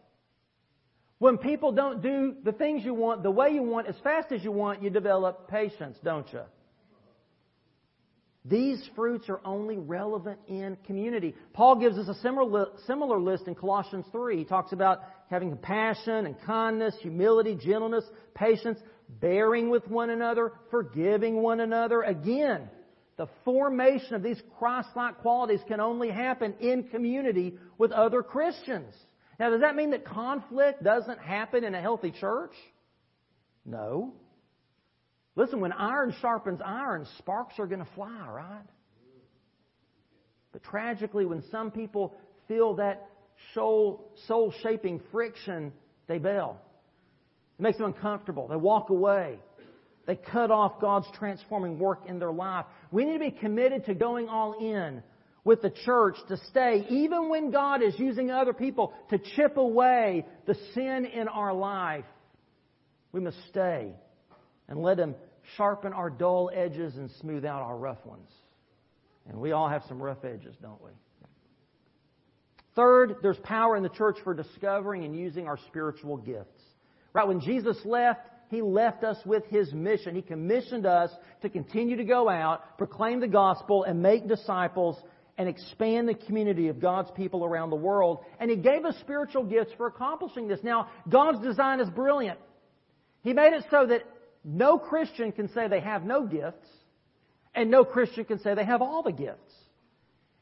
When 1.19 1.37
people 1.37 1.73
don't 1.73 2.01
do 2.01 2.37
the 2.45 2.53
things 2.53 2.83
you 2.85 2.95
want 2.95 3.23
the 3.23 3.31
way 3.31 3.51
you 3.51 3.63
want 3.63 3.89
as 3.89 3.97
fast 4.03 4.33
as 4.33 4.43
you 4.43 4.53
want, 4.53 4.83
you 4.83 4.89
develop 4.89 5.49
patience, 5.49 5.99
don't 6.03 6.33
you? 6.33 6.41
These 8.45 8.89
fruits 8.97 9.29
are 9.29 9.41
only 9.45 9.77
relevant 9.77 10.39
in 10.49 10.79
community. 10.87 11.35
Paul 11.53 11.77
gives 11.77 11.99
us 11.99 12.09
a 12.09 12.21
similar, 12.23 12.69
similar 12.87 13.19
list 13.19 13.47
in 13.49 13.55
Colossians 13.55 14.07
3. 14.13 14.39
He 14.39 14.45
talks 14.45 14.73
about 14.73 15.01
having 15.29 15.51
compassion 15.51 16.25
and 16.25 16.41
kindness, 16.43 16.95
humility, 17.01 17.55
gentleness, 17.55 18.05
patience, 18.35 18.79
bearing 19.09 19.69
with 19.69 19.87
one 19.89 20.09
another, 20.09 20.53
forgiving 20.71 21.43
one 21.43 21.61
another. 21.61 22.03
Again, 22.03 22.71
the 23.19 23.29
formation 23.45 24.15
of 24.15 24.23
these 24.23 24.41
Christ-like 24.59 25.19
qualities 25.19 25.61
can 25.69 25.79
only 25.79 26.11
happen 26.11 26.55
in 26.61 26.85
community 26.85 27.59
with 27.77 27.93
other 27.93 28.23
Christians. 28.23 28.95
Now, 29.39 29.51
does 29.51 29.61
that 29.61 29.77
mean 29.77 29.91
that 29.91 30.07
conflict 30.07 30.83
doesn't 30.83 31.19
happen 31.19 31.63
in 31.63 31.75
a 31.75 31.81
healthy 31.83 32.11
church? 32.11 32.53
No. 33.67 34.15
Listen, 35.37 35.61
when 35.61 35.73
iron 35.73 36.15
sharpens 36.21 36.61
iron, 36.65 37.07
sparks 37.19 37.55
are 37.59 37.67
going 37.67 37.85
to 37.85 37.91
fly, 37.95 38.27
right? 38.29 38.67
But 40.53 40.63
tragically, 40.65 41.25
when 41.25 41.43
some 41.51 41.71
people 41.71 42.15
feel 42.49 42.75
that 42.77 43.09
soul 43.55 44.55
shaping 44.63 45.01
friction, 45.13 45.73
they 46.09 46.19
bail. 46.19 46.61
It 47.59 47.63
makes 47.63 47.79
them 47.79 47.87
uncomfortable. 47.87 48.49
They 48.49 48.57
walk 48.57 48.91
away. 48.91 49.39
They 50.07 50.17
cut 50.17 50.51
off 50.51 50.81
God's 50.81 51.07
transforming 51.19 51.79
work 51.79 52.01
in 52.09 52.19
their 52.19 52.33
life. 52.33 52.65
We 52.91 53.05
need 53.05 53.13
to 53.13 53.19
be 53.21 53.31
committed 53.31 53.87
to 53.87 53.95
going 53.95 54.29
all 54.29 54.55
in 54.59 55.03
with 55.45 55.63
the 55.63 55.71
church 55.71 56.17
to 56.29 56.37
stay, 56.49 56.85
even 56.91 57.29
when 57.29 57.51
God 57.51 57.83
is 57.83 57.95
using 57.99 58.31
other 58.31 58.53
people 58.53 58.93
to 59.11 59.19
chip 59.37 59.57
away 59.57 60.27
the 60.47 60.57
sin 60.75 61.07
in 61.07 61.29
our 61.29 61.55
life. 61.55 62.05
We 63.13 63.21
must 63.21 63.39
stay 63.49 63.95
and 64.71 64.81
let 64.81 64.99
Him 64.99 65.15
sharpen 65.57 65.93
our 65.93 66.09
dull 66.09 66.51
edges 66.55 66.97
and 66.97 67.11
smooth 67.21 67.45
out 67.45 67.61
our 67.61 67.77
rough 67.77 68.05
ones. 68.07 68.31
And 69.29 69.39
we 69.39 69.53
all 69.53 69.69
have 69.69 69.83
some 69.89 70.03
rough 70.03 70.25
edges, 70.25 70.55
don't 70.63 70.83
we? 70.83 70.91
Third, 72.77 73.17
there's 73.21 73.39
power 73.39 73.77
in 73.77 73.83
the 73.83 73.89
church 73.89 74.17
for 74.23 74.33
discovering 74.33 75.05
and 75.05 75.15
using 75.19 75.47
our 75.47 75.59
spiritual 75.69 76.17
gifts. 76.17 76.63
Right? 77.13 77.27
When 77.27 77.41
Jesus 77.41 77.77
left, 77.85 78.21
He 78.49 78.63
left 78.63 79.03
us 79.03 79.19
with 79.27 79.45
His 79.47 79.73
mission. 79.73 80.15
He 80.15 80.23
commissioned 80.23 80.87
us 80.87 81.11
to 81.43 81.49
continue 81.49 81.97
to 81.97 82.05
go 82.05 82.29
out, 82.29 82.79
proclaim 82.79 83.21
the 83.21 83.29
gospel, 83.29 83.83
and 83.83 84.01
make 84.01 84.29
disciples 84.29 84.97
and 85.37 85.49
expand 85.49 86.09
the 86.09 86.15
community 86.15 86.69
of 86.69 86.81
God's 86.81 87.11
people 87.13 87.45
around 87.45 87.71
the 87.71 87.77
world. 87.77 88.21
And 88.39 88.51
He 88.51 88.57
gave 88.57 88.85
us 88.85 88.95
spiritual 89.01 89.45
gifts 89.45 89.73
for 89.77 89.87
accomplishing 89.87 90.47
this. 90.47 90.61
Now, 90.63 90.89
God's 91.09 91.41
design 91.41 91.81
is 91.81 91.91
brilliant. 91.91 92.39
He 93.23 93.33
made 93.33 93.53
it 93.53 93.65
so 93.71 93.87
that 93.87 94.03
no 94.45 94.79
Christian 94.79 95.33
can 95.33 95.49
say 95.53 95.69
they 95.69 95.81
have 95.81 96.05
no 96.05 96.27
gifts, 96.27 96.67
and 97.55 97.71
no 97.71 97.85
Christian 97.85 98.25
can 98.25 98.39
say 98.41 98.55
they 98.55 98.65
have 98.65 98.83
all 98.83 99.03
the 99.03 99.13
gifts. 99.13 99.55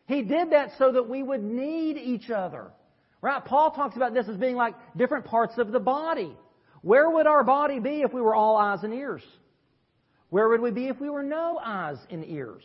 He 0.06 0.22
did 0.22 0.50
that 0.52 0.70
so 0.78 0.92
that 0.92 1.08
we 1.08 1.22
would 1.22 1.42
need 1.42 1.96
each 1.96 2.30
other. 2.30 2.70
Right? 3.20 3.44
Paul 3.44 3.72
talks 3.72 3.96
about 3.96 4.14
this 4.14 4.28
as 4.28 4.36
being 4.36 4.56
like 4.56 4.74
different 4.96 5.24
parts 5.24 5.58
of 5.58 5.72
the 5.72 5.80
body. 5.80 6.34
Where 6.82 7.10
would 7.10 7.26
our 7.26 7.44
body 7.44 7.80
be 7.80 8.02
if 8.02 8.12
we 8.12 8.20
were 8.20 8.34
all 8.34 8.56
eyes 8.56 8.84
and 8.84 8.94
ears? 8.94 9.22
Where 10.30 10.48
would 10.48 10.60
we 10.60 10.70
be 10.70 10.88
if 10.88 11.00
we 11.00 11.10
were 11.10 11.22
no 11.22 11.58
eyes 11.62 11.98
and 12.10 12.24
ears? 12.24 12.62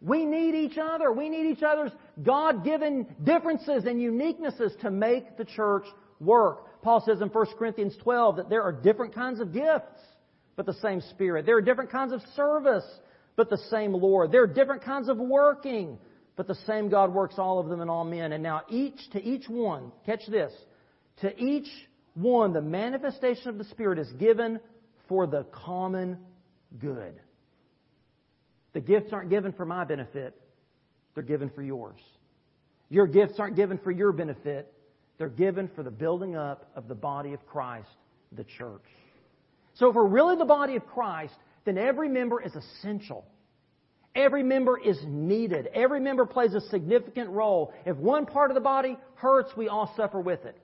We 0.00 0.24
need 0.24 0.54
each 0.54 0.78
other. 0.78 1.10
We 1.10 1.28
need 1.28 1.50
each 1.50 1.62
other's 1.62 1.90
God 2.22 2.64
given 2.64 3.06
differences 3.24 3.84
and 3.84 4.00
uniquenesses 4.00 4.78
to 4.80 4.90
make 4.90 5.36
the 5.36 5.44
church 5.44 5.86
work. 6.20 6.82
Paul 6.82 7.02
says 7.04 7.20
in 7.20 7.28
1 7.28 7.46
Corinthians 7.58 7.96
12 8.02 8.36
that 8.36 8.48
there 8.48 8.62
are 8.62 8.72
different 8.72 9.14
kinds 9.14 9.40
of 9.40 9.52
gifts, 9.52 10.00
but 10.58 10.66
the 10.66 10.74
same 10.82 11.00
Spirit. 11.10 11.46
There 11.46 11.56
are 11.56 11.62
different 11.62 11.92
kinds 11.92 12.12
of 12.12 12.20
service, 12.34 12.84
but 13.36 13.48
the 13.48 13.60
same 13.70 13.92
Lord. 13.92 14.32
There 14.32 14.42
are 14.42 14.48
different 14.48 14.82
kinds 14.82 15.08
of 15.08 15.16
working, 15.16 15.98
but 16.34 16.48
the 16.48 16.56
same 16.66 16.88
God 16.88 17.14
works 17.14 17.36
all 17.38 17.60
of 17.60 17.68
them 17.68 17.80
in 17.80 17.88
all 17.88 18.04
men. 18.04 18.32
And 18.32 18.42
now 18.42 18.62
each, 18.68 18.98
to 19.12 19.22
each 19.22 19.48
one, 19.48 19.92
catch 20.04 20.26
this, 20.26 20.52
to 21.20 21.32
each 21.40 21.68
one, 22.14 22.52
the 22.52 22.60
manifestation 22.60 23.50
of 23.50 23.56
the 23.56 23.66
Spirit 23.66 24.00
is 24.00 24.10
given 24.18 24.58
for 25.08 25.28
the 25.28 25.46
common 25.52 26.18
good. 26.80 27.14
The 28.72 28.80
gifts 28.80 29.12
aren't 29.12 29.30
given 29.30 29.52
for 29.52 29.64
my 29.64 29.84
benefit, 29.84 30.34
they're 31.14 31.22
given 31.22 31.50
for 31.50 31.62
yours. 31.62 32.00
Your 32.88 33.06
gifts 33.06 33.34
aren't 33.38 33.54
given 33.54 33.78
for 33.78 33.92
your 33.92 34.10
benefit, 34.10 34.72
they're 35.18 35.28
given 35.28 35.70
for 35.76 35.84
the 35.84 35.90
building 35.92 36.34
up 36.34 36.68
of 36.74 36.88
the 36.88 36.96
body 36.96 37.32
of 37.32 37.46
Christ, 37.46 37.86
the 38.32 38.42
church. 38.42 38.82
So 39.78 39.88
if 39.88 39.94
we're 39.94 40.06
really 40.06 40.36
the 40.36 40.44
body 40.44 40.76
of 40.76 40.86
Christ, 40.86 41.34
then 41.64 41.78
every 41.78 42.08
member 42.08 42.42
is 42.42 42.52
essential. 42.54 43.24
Every 44.14 44.42
member 44.42 44.76
is 44.78 44.98
needed. 45.06 45.68
Every 45.72 46.00
member 46.00 46.26
plays 46.26 46.54
a 46.54 46.60
significant 46.60 47.30
role. 47.30 47.72
If 47.86 47.96
one 47.96 48.26
part 48.26 48.50
of 48.50 48.56
the 48.56 48.60
body 48.60 48.96
hurts, 49.14 49.50
we 49.56 49.68
all 49.68 49.92
suffer 49.96 50.20
with 50.20 50.44
it. 50.44 50.56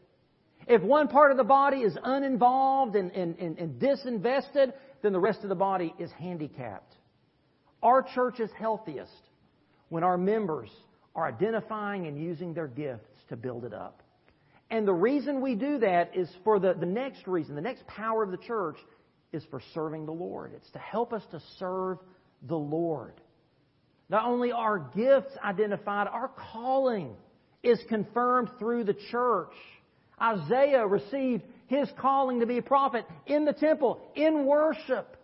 If 0.67 0.83
one 0.83 1.09
part 1.09 1.31
of 1.31 1.37
the 1.37 1.45
body 1.45 1.79
is 1.79 1.97
uninvolved 2.03 2.97
and, 2.97 3.13
and, 3.13 3.39
and, 3.39 3.59
and 3.59 3.81
disinvested, 3.81 4.73
then 5.03 5.13
the 5.13 5.21
rest 5.21 5.41
of 5.43 5.49
the 5.49 5.55
body 5.55 5.95
is 5.99 6.11
handicapped. 6.13 6.95
Our 7.83 8.03
church 8.03 8.41
is 8.41 8.51
healthiest 8.59 9.13
when 9.91 10.03
our 10.03 10.17
members 10.17 10.71
are 11.15 11.29
identifying 11.29 12.07
and 12.07 12.19
using 12.19 12.55
their 12.55 12.67
gifts 12.67 13.07
to 13.29 13.37
build 13.37 13.65
it 13.65 13.75
up. 13.75 14.03
And 14.71 14.89
the 14.89 14.95
reason 14.95 15.41
we 15.41 15.55
do 15.55 15.79
that 15.79 16.17
is 16.17 16.29
for 16.43 16.59
the, 16.59 16.75
the 16.75 16.87
next 16.87 17.29
reason, 17.29 17.55
the 17.55 17.61
next 17.61 17.87
power 17.87 18.25
of 18.25 18.31
the 18.31 18.39
church 18.39 18.77
is 19.35 19.43
for 19.51 19.61
serving 19.75 20.07
the 20.07 20.13
Lord. 20.13 20.53
It's 20.55 20.71
to 20.71 20.79
help 20.79 21.13
us 21.13 21.23
to 21.33 21.41
serve 21.59 21.99
the 22.47 22.57
Lord. 22.57 23.21
Not 24.09 24.27
only 24.27 24.53
are 24.53 24.79
gifts 24.79 25.33
identified, 25.43 26.07
our 26.09 26.31
calling 26.53 27.17
is 27.63 27.81
confirmed 27.89 28.51
through 28.59 28.85
the 28.85 28.97
church. 29.11 29.53
Isaiah 30.21 30.87
received 30.87 31.43
his 31.67 31.89
calling 31.99 32.41
to 32.41 32.47
be 32.47 32.59
a 32.59 32.63
prophet 32.63 33.05
in 33.27 33.45
the 33.45 33.53
temple, 33.53 34.01
in 34.15 34.47
worship. 34.47 35.17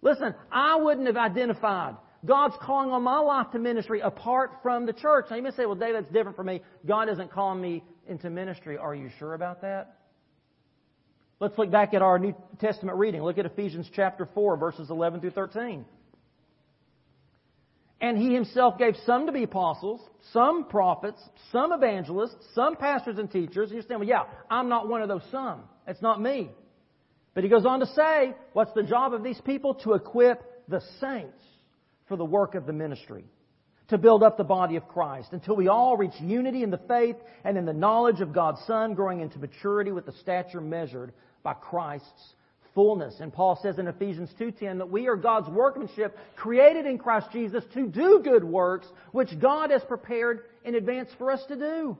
Listen, 0.00 0.34
I 0.52 0.76
wouldn't 0.76 1.06
have 1.06 1.16
identified 1.16 1.96
God's 2.24 2.54
calling 2.62 2.90
on 2.90 3.02
my 3.02 3.18
life 3.18 3.50
to 3.52 3.58
ministry 3.58 4.00
apart 4.00 4.50
from 4.62 4.86
the 4.86 4.92
church. 4.92 5.26
Now 5.30 5.36
you 5.36 5.42
may 5.42 5.50
say, 5.52 5.66
well, 5.66 5.74
David, 5.74 6.04
that's 6.04 6.12
different 6.12 6.36
for 6.36 6.44
me. 6.44 6.60
God 6.86 7.08
isn't 7.08 7.32
calling 7.32 7.60
me 7.60 7.82
into 8.06 8.30
ministry. 8.30 8.76
Are 8.76 8.94
you 8.94 9.10
sure 9.18 9.34
about 9.34 9.62
that? 9.62 9.97
Let's 11.40 11.56
look 11.56 11.70
back 11.70 11.94
at 11.94 12.02
our 12.02 12.18
New 12.18 12.34
Testament 12.60 12.98
reading. 12.98 13.22
Look 13.22 13.38
at 13.38 13.46
Ephesians 13.46 13.88
chapter 13.94 14.28
4, 14.34 14.56
verses 14.56 14.90
11 14.90 15.20
through 15.20 15.30
13. 15.30 15.84
And 18.00 18.16
he 18.16 18.32
himself 18.34 18.78
gave 18.78 18.94
some 19.06 19.26
to 19.26 19.32
be 19.32 19.44
apostles, 19.44 20.00
some 20.32 20.64
prophets, 20.68 21.20
some 21.52 21.72
evangelists, 21.72 22.36
some 22.54 22.76
pastors 22.76 23.18
and 23.18 23.30
teachers. 23.30 23.70
And 23.70 23.72
you're 23.72 23.82
saying, 23.82 24.00
well, 24.00 24.08
yeah, 24.08 24.24
I'm 24.50 24.68
not 24.68 24.88
one 24.88 25.02
of 25.02 25.08
those 25.08 25.22
some. 25.30 25.62
It's 25.86 26.02
not 26.02 26.20
me. 26.20 26.50
But 27.34 27.44
he 27.44 27.50
goes 27.50 27.66
on 27.66 27.80
to 27.80 27.86
say, 27.86 28.34
what's 28.52 28.72
the 28.74 28.82
job 28.82 29.14
of 29.14 29.22
these 29.22 29.40
people? 29.44 29.74
To 29.74 29.94
equip 29.94 30.68
the 30.68 30.80
saints 31.00 31.40
for 32.08 32.16
the 32.16 32.24
work 32.24 32.54
of 32.54 32.66
the 32.66 32.72
ministry, 32.72 33.24
to 33.88 33.98
build 33.98 34.22
up 34.22 34.36
the 34.36 34.44
body 34.44 34.76
of 34.76 34.88
Christ 34.88 35.28
until 35.32 35.54
we 35.54 35.68
all 35.68 35.96
reach 35.96 36.14
unity 36.20 36.62
in 36.62 36.70
the 36.70 36.80
faith 36.88 37.16
and 37.44 37.56
in 37.56 37.64
the 37.64 37.72
knowledge 37.72 38.20
of 38.20 38.32
God's 38.32 38.60
Son, 38.66 38.94
growing 38.94 39.20
into 39.20 39.38
maturity 39.38 39.92
with 39.92 40.06
the 40.06 40.12
stature 40.12 40.60
measured 40.60 41.12
by 41.48 41.54
Christ's 41.54 42.34
fullness. 42.74 43.20
And 43.20 43.32
Paul 43.32 43.58
says 43.62 43.78
in 43.78 43.88
Ephesians 43.88 44.30
2:10 44.38 44.78
that 44.78 44.90
we 44.90 45.08
are 45.08 45.16
God's 45.16 45.48
workmanship 45.48 46.14
created 46.36 46.84
in 46.84 46.98
Christ 46.98 47.30
Jesus 47.32 47.64
to 47.72 47.86
do 47.86 48.20
good 48.22 48.44
works 48.44 48.86
which 49.12 49.30
God 49.40 49.70
has 49.70 49.82
prepared 49.84 50.44
in 50.62 50.74
advance 50.74 51.08
for 51.16 51.30
us 51.30 51.42
to 51.46 51.56
do. 51.56 51.96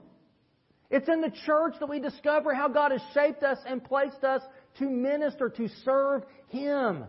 It's 0.91 1.09
in 1.09 1.21
the 1.21 1.31
church 1.47 1.73
that 1.79 1.89
we 1.89 1.99
discover 1.99 2.53
how 2.53 2.67
God 2.67 2.91
has 2.91 3.01
shaped 3.15 3.41
us 3.41 3.57
and 3.65 3.83
placed 3.83 4.23
us 4.23 4.43
to 4.77 4.87
minister, 4.87 5.49
to 5.49 5.67
serve 5.83 6.23
Him. 6.49 7.05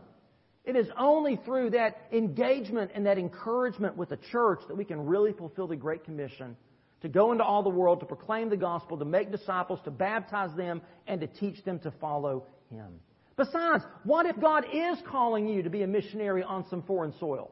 It 0.64 0.76
is 0.76 0.88
only 0.96 1.36
through 1.44 1.70
that 1.70 1.98
engagement 2.10 2.92
and 2.94 3.04
that 3.04 3.18
encouragement 3.18 3.98
with 3.98 4.08
the 4.08 4.18
church 4.32 4.60
that 4.68 4.76
we 4.78 4.86
can 4.86 5.04
really 5.04 5.34
fulfill 5.34 5.66
the 5.66 5.76
Great 5.76 6.04
Commission 6.04 6.56
to 7.02 7.08
go 7.08 7.32
into 7.32 7.44
all 7.44 7.62
the 7.62 7.70
world, 7.70 8.00
to 8.00 8.06
proclaim 8.06 8.50
the 8.50 8.56
gospel, 8.56 8.98
to 8.98 9.04
make 9.04 9.30
disciples, 9.30 9.80
to 9.84 9.90
baptize 9.90 10.54
them, 10.56 10.82
and 11.06 11.20
to 11.20 11.26
teach 11.26 11.64
them 11.64 11.78
to 11.80 11.90
follow 11.92 12.44
Him. 12.70 13.00
Besides, 13.36 13.84
what 14.04 14.26
if 14.26 14.38
God 14.38 14.64
is 14.72 14.98
calling 15.08 15.48
you 15.48 15.62
to 15.62 15.70
be 15.70 15.82
a 15.82 15.86
missionary 15.86 16.42
on 16.42 16.68
some 16.68 16.82
foreign 16.82 17.14
soil? 17.18 17.50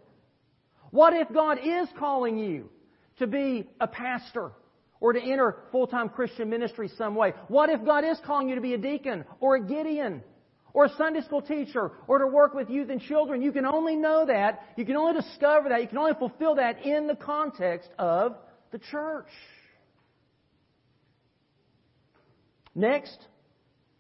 What 0.91 1.15
if 1.15 1.33
God 1.33 1.59
is 1.63 1.89
calling 1.99 2.39
you 2.39 2.69
to 3.19 3.27
be 3.27 3.69
a 3.81 3.87
pastor 3.87 4.53
or 5.01 5.13
to 5.13 5.21
enter 5.21 5.57
full-time 5.71 6.09
Christian 6.11 6.51
ministry 6.51 6.91
some 6.97 7.15
way? 7.15 7.33
What 7.49 7.71
if 7.71 7.85
God 7.85 8.05
is 8.05 8.19
calling 8.25 8.49
you 8.49 8.55
to 8.55 8.61
be 8.61 8.75
a 8.75 8.79
deacon 8.79 9.25
or 9.41 9.57
a 9.57 9.65
Gideon 9.65 10.23
or 10.75 10.85
a 10.85 10.91
Sunday 10.97 11.23
school 11.23 11.41
teacher 11.41 11.93
or 12.07 12.19
to 12.19 12.27
work 12.27 12.53
with 12.53 12.69
youth 12.69 12.91
and 12.91 13.01
children? 13.01 13.41
You 13.41 13.53
can 13.53 13.65
only 13.65 13.97
know 13.97 14.27
that, 14.27 14.63
you 14.77 14.85
can 14.85 14.97
only 14.97 15.21
discover 15.21 15.71
that, 15.71 15.81
you 15.81 15.89
can 15.89 15.99
only 15.99 16.15
fulfill 16.19 16.57
that 16.57 16.85
in 16.85 17.07
the 17.07 17.17
context 17.17 17.89
of 17.99 18.37
the 18.71 18.79
church. 18.79 19.29
Next, 22.75 23.19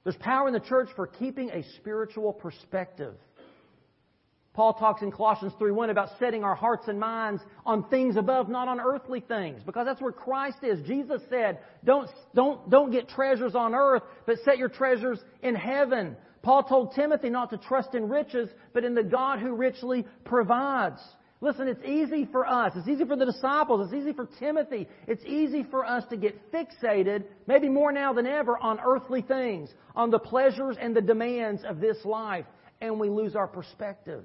there's 0.05 0.17
power 0.17 0.47
in 0.47 0.55
the 0.55 0.61
church 0.61 0.89
for 0.95 1.07
keeping 1.07 1.51
a 1.51 1.63
spiritual 1.77 2.33
perspective. 2.33 3.15
Paul 4.55 4.75
talks 4.75 5.03
in 5.03 5.13
Colossians 5.13 5.53
3:1 5.55 5.91
about 5.91 6.19
setting 6.19 6.43
our 6.43 6.57
hearts 6.57 6.89
and 6.89 6.99
minds 6.99 7.43
on 7.65 7.85
things 7.91 8.17
above, 8.17 8.49
not 8.49 8.67
on 8.67 8.81
earthly 8.81 9.21
things, 9.21 9.63
because 9.63 9.87
that's 9.87 10.01
where 10.01 10.11
Christ 10.11 10.65
is. 10.65 10.81
Jesus 10.83 11.23
said, 11.29 11.61
"Don't 11.85 12.11
don't 12.35 12.69
don't 12.69 12.91
get 12.91 13.09
treasures 13.09 13.55
on 13.55 13.75
earth, 13.75 14.03
but 14.27 14.39
set 14.41 14.59
your 14.59 14.69
treasures 14.69 15.23
in 15.43 15.55
heaven." 15.55 16.17
Paul 16.43 16.65
told 16.65 16.93
Timothy 16.93 17.31
not 17.31 17.51
to 17.51 17.59
trust 17.59 17.95
in 17.95 18.09
riches, 18.09 18.53
but 18.73 18.85
in 18.85 18.95
the 18.95 19.05
God 19.05 19.39
who 19.39 19.55
richly 19.55 20.05
provides. 20.25 21.01
Listen, 21.41 21.69
it's 21.69 21.85
easy 21.85 22.27
for 22.33 22.47
us. 22.47 22.73
It's 22.75 22.89
easy 22.89 23.05
for 23.05 23.17
the 23.17 23.25
disciples. 23.25 23.87
It's 23.87 24.03
easy 24.03 24.13
for 24.13 24.27
Timothy. 24.41 24.89
It's 25.07 25.25
easy 25.25 25.63
for 25.63 25.85
us 25.85 26.05
to 26.11 26.17
get 26.17 26.53
fixated, 26.53 27.25
maybe 27.47 27.69
more 27.69 27.93
now 27.93 28.13
than 28.13 28.27
ever, 28.27 28.59
on 28.59 28.81
earthly 28.85 29.23
things, 29.23 29.71
on 29.95 30.11
the 30.11 30.19
pleasures 30.19 30.77
and 30.81 30.97
the 30.97 31.01
demands 31.01 31.63
of 31.65 31.79
this 31.79 31.97
life, 32.05 32.47
and 32.81 32.99
we 32.99 33.09
lose 33.09 33.37
our 33.37 33.47
perspective. 33.47 34.25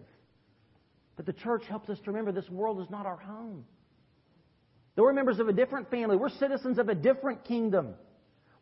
But 1.16 1.28
the 1.28 1.34
church 1.34 1.64
helps 1.70 1.90
us 1.90 2.00
to 2.00 2.12
remember 2.12 2.32
this 2.32 2.50
world 2.50 2.82
is 2.82 2.90
not 2.90 3.06
our 3.06 3.18
home. 3.18 3.66
We're 4.96 5.14
members 5.14 5.40
of 5.40 5.48
a 5.48 5.54
different 5.54 5.92
family, 5.92 6.16
we're 6.16 6.30
citizens 6.30 6.80
of 6.80 6.90
a 6.90 6.96
different 6.96 7.44
kingdom. 7.46 7.94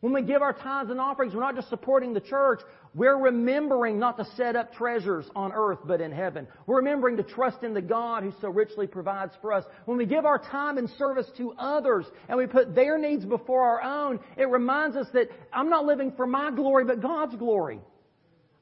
When 0.02 0.12
we 0.12 0.22
give 0.22 0.42
our 0.42 0.52
tithes 0.52 0.90
and 0.90 1.00
offerings, 1.00 1.32
we're 1.32 1.42
not 1.42 1.54
just 1.54 1.68
supporting 1.68 2.12
the 2.12 2.20
church, 2.20 2.60
we're 2.92 3.16
remembering 3.16 4.00
not 4.00 4.16
to 4.16 4.24
set 4.36 4.56
up 4.56 4.74
treasures 4.74 5.26
on 5.36 5.52
earth 5.52 5.78
but 5.84 6.00
in 6.00 6.10
heaven. 6.10 6.48
We're 6.66 6.78
remembering 6.78 7.16
to 7.18 7.22
trust 7.22 7.62
in 7.62 7.72
the 7.72 7.82
God 7.82 8.24
who 8.24 8.32
so 8.40 8.48
richly 8.48 8.88
provides 8.88 9.32
for 9.40 9.52
us. 9.52 9.64
When 9.84 9.96
we 9.96 10.04
give 10.04 10.24
our 10.24 10.40
time 10.40 10.76
and 10.76 10.90
service 10.98 11.28
to 11.36 11.52
others 11.56 12.04
and 12.28 12.36
we 12.36 12.48
put 12.48 12.74
their 12.74 12.98
needs 12.98 13.24
before 13.24 13.62
our 13.62 13.80
own, 13.80 14.18
it 14.36 14.48
reminds 14.48 14.96
us 14.96 15.06
that 15.12 15.28
I'm 15.52 15.70
not 15.70 15.84
living 15.84 16.12
for 16.16 16.26
my 16.26 16.50
glory 16.50 16.84
but 16.84 17.00
God's 17.00 17.36
glory. 17.36 17.80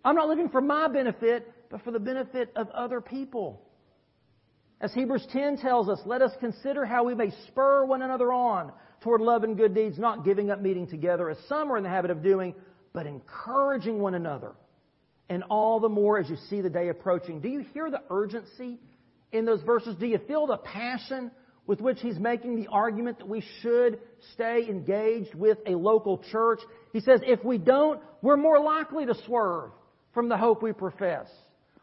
I'm 0.05 0.17
not 0.17 0.29
living 0.29 0.51
for 0.51 0.61
my 0.61 0.89
benefit, 0.89 1.51
but 1.71 1.83
for 1.85 1.91
the 1.91 1.99
benefit 1.99 2.53
of 2.55 2.69
other 2.69 3.01
people. 3.01 3.63
As 4.83 4.93
Hebrews 4.93 5.27
10 5.33 5.57
tells 5.57 5.89
us, 5.89 6.01
let 6.05 6.21
us 6.21 6.33
consider 6.39 6.85
how 6.85 7.05
we 7.05 7.15
may 7.15 7.31
spur 7.49 7.87
one 7.87 8.03
another 8.03 8.31
on 8.31 8.73
toward 9.01 9.21
love 9.21 9.45
and 9.45 9.57
good 9.57 9.75
deeds, 9.75 9.99
not 9.99 10.25
giving 10.25 10.51
up 10.51 10.61
meeting 10.61 10.87
together 10.87 11.31
as 11.31 11.39
some 11.49 11.73
are 11.73 11.77
in 11.77 11.83
the 11.83 11.89
habit 11.89 12.11
of 12.11 12.23
doing, 12.23 12.55
but 12.93 13.07
encouraging 13.07 13.99
one 13.99 14.15
another. 14.15 14.53
And 15.29 15.45
all 15.45 15.81
the 15.81 15.89
more 15.89 16.19
as 16.19 16.29
you 16.29 16.37
see 16.49 16.61
the 16.61 16.71
day 16.71 16.89
approaching. 16.89 17.41
Do 17.41 17.49
you 17.49 17.61
hear 17.73 17.91
the 17.91 18.03
urgency 18.11 18.79
in 19.33 19.45
those 19.45 19.63
verses? 19.63 19.95
Do 19.97 20.07
you 20.07 20.19
feel 20.27 20.47
the 20.47 20.57
passion 20.57 21.31
with 21.67 21.81
which 21.81 22.01
he's 22.01 22.19
making 22.19 22.57
the 22.57 22.67
argument 22.67 23.19
that 23.19 23.29
we 23.29 23.45
should 23.61 24.01
stay 24.35 24.67
engaged 24.69 25.35
with 25.35 25.59
a 25.67 25.71
local 25.71 26.19
church? 26.33 26.59
He 26.93 27.01
says, 27.01 27.21
if 27.25 27.45
we 27.45 27.59
don't, 27.59 28.01
we're 28.23 28.37
more 28.37 28.61
likely 28.61 29.07
to 29.07 29.15
swerve 29.27 29.71
from 30.13 30.29
the 30.29 30.37
hope 30.37 30.63
we 30.63 30.73
profess. 30.73 31.29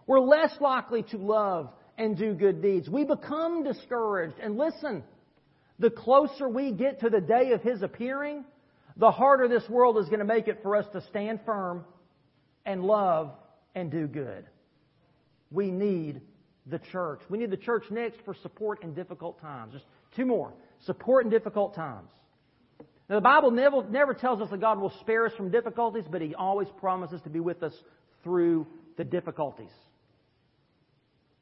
We're 0.08 0.19
less 0.19 0.51
likely 0.60 1.03
to 1.03 1.17
love 1.17 1.69
and 1.97 2.17
do 2.17 2.34
good 2.34 2.62
deeds. 2.62 2.89
We 2.89 3.06
become 3.06 3.63
discouraged. 3.63 4.36
And 4.41 4.58
listen, 4.58 5.03
the 5.80 5.90
closer 5.90 6.48
we 6.50 6.72
get 6.72 7.02
to 7.02 7.10
the 7.10 7.22
day 7.22 7.52
of 7.52 7.62
His 7.62 7.82
appearing, 7.82 8.46
the 8.96 9.12
harder 9.12 9.48
this 9.48 9.68
world 9.70 9.98
is 9.98 10.06
going 10.08 10.20
to 10.20 10.26
make 10.26 10.48
it 10.48 10.60
for 10.63 10.76
us 10.76 10.86
to 10.94 11.02
stand 11.02 11.40
firm 11.46 11.86
and 12.66 12.84
love 12.84 13.32
and 13.76 13.92
do 13.92 14.08
good. 14.08 14.46
We 15.52 15.72
need 15.72 16.22
the 16.66 16.80
church. 16.80 17.22
We 17.30 17.38
need 17.38 17.52
the 17.52 17.58
church 17.58 17.84
next 17.92 18.20
for 18.26 18.34
support 18.34 18.84
in 18.84 18.94
difficult 18.94 19.40
times. 19.40 19.74
Just 19.74 19.86
two 20.16 20.26
more. 20.26 20.54
Support 20.86 21.26
in 21.26 21.32
difficult 21.32 21.76
times. 21.76 22.10
Now, 23.10 23.16
the 23.16 23.22
Bible 23.22 23.52
never, 23.52 23.88
never 23.88 24.13
tells 24.13 24.42
us 24.42 24.50
that 24.50 24.60
God 24.60 24.80
will 24.80 24.94
spare 25.00 25.28
us 25.28 25.34
from 25.38 25.50
difficulties, 25.50 26.04
but 26.10 26.22
He 26.22 26.36
always 26.36 26.68
promises 26.80 27.22
to 27.22 27.30
be 27.30 27.40
with 27.40 27.63
us 27.63 27.74
through 28.24 28.68
the 28.98 29.04
difficulties. 29.04 29.72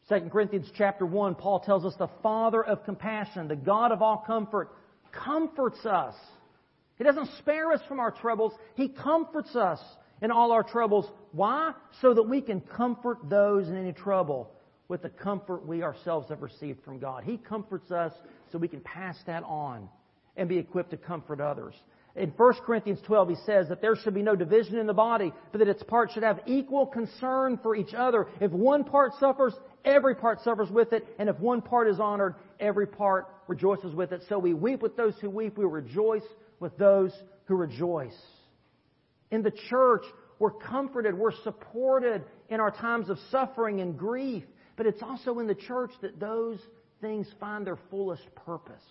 2 0.08 0.30
Corinthians 0.32 0.70
chapter 0.78 1.06
1, 1.06 1.36
Paul 1.36 1.60
tells 1.62 1.84
us 1.84 1.96
the 1.98 2.10
Father 2.22 2.64
of 2.64 2.84
compassion, 2.86 3.48
the 3.48 3.56
God 3.56 3.92
of 3.92 4.04
all 4.04 4.24
comfort, 4.28 4.70
comforts 5.12 5.84
us. 5.86 6.14
He 6.98 7.04
doesn't 7.04 7.30
spare 7.40 7.72
us 7.72 7.82
from 7.88 8.00
our 8.00 8.12
troubles. 8.12 8.54
He 8.76 8.90
comforts 8.90 9.56
us 9.56 9.80
in 10.22 10.30
all 10.30 10.52
our 10.52 10.64
troubles. 10.64 11.10
Why? 11.32 11.74
So 12.02 12.14
that 12.14 12.24
we 12.24 12.42
can 12.42 12.62
comfort 12.62 13.18
those 13.28 13.68
in 13.68 13.76
any 13.76 13.94
trouble 13.94 14.52
with 14.88 15.02
the 15.02 15.10
comfort 15.10 15.66
we 15.66 15.82
ourselves 15.82 16.30
have 16.30 16.44
received 16.44 16.84
from 16.84 17.00
God. 17.00 17.24
He 17.24 17.38
comforts 17.38 17.90
us 17.92 18.14
so 18.52 18.60
we 18.60 18.68
can 18.68 18.82
pass 18.82 19.18
that 19.26 19.44
on 19.44 19.90
and 20.38 20.48
be 20.48 20.58
equipped 20.58 20.92
to 20.92 20.98
comfort 20.98 21.42
others. 21.42 21.74
In 22.16 22.30
1 22.30 22.54
Corinthians 22.66 23.00
12, 23.06 23.30
he 23.30 23.36
says 23.46 23.68
that 23.68 23.82
there 23.82 23.96
should 23.96 24.14
be 24.14 24.22
no 24.22 24.36
division 24.38 24.78
in 24.78 24.88
the 24.88 24.94
body, 24.94 25.34
but 25.52 25.58
that 25.58 25.68
its 25.68 25.84
parts 25.84 26.14
should 26.14 26.24
have 26.24 26.40
equal 26.46 26.86
concern 26.86 27.60
for 27.62 27.76
each 27.76 27.94
other. 27.94 28.28
If 28.40 28.52
one 28.52 28.86
part 28.86 29.12
suffers, 29.20 29.54
every 29.84 30.16
part 30.16 30.42
suffers 30.42 30.70
with 30.70 30.94
it, 30.94 31.06
and 31.20 31.28
if 31.28 31.38
one 31.40 31.62
part 31.62 31.90
is 31.90 32.00
honored, 32.00 32.36
every 32.60 32.88
part 32.88 33.28
rejoices 33.48 33.94
with 33.94 34.14
it. 34.14 34.22
So 34.30 34.40
we 34.40 34.54
weep 34.54 34.82
with 34.82 34.96
those 34.96 35.14
who 35.20 35.30
weep, 35.30 35.58
we 35.58 35.66
rejoice 35.66 36.24
with 36.62 36.78
those 36.78 37.12
who 37.46 37.56
rejoice. 37.56 38.18
In 39.32 39.44
the 39.44 39.52
church, 39.70 40.04
we're 40.40 40.52
comforted, 40.52 41.18
we're 41.18 41.34
supported 41.44 42.24
in 42.50 42.62
our 42.62 42.72
times 42.72 43.10
of 43.10 43.18
suffering 43.30 43.82
and 43.82 43.98
grief, 43.98 44.44
but 44.78 44.86
it's 44.86 45.02
also 45.04 45.40
in 45.40 45.48
the 45.48 45.56
church 45.56 45.92
that 46.02 46.18
those 46.18 46.60
things 47.02 47.28
find 47.42 47.68
their 47.68 47.78
fullest 47.90 48.24
purpose. 48.36 48.84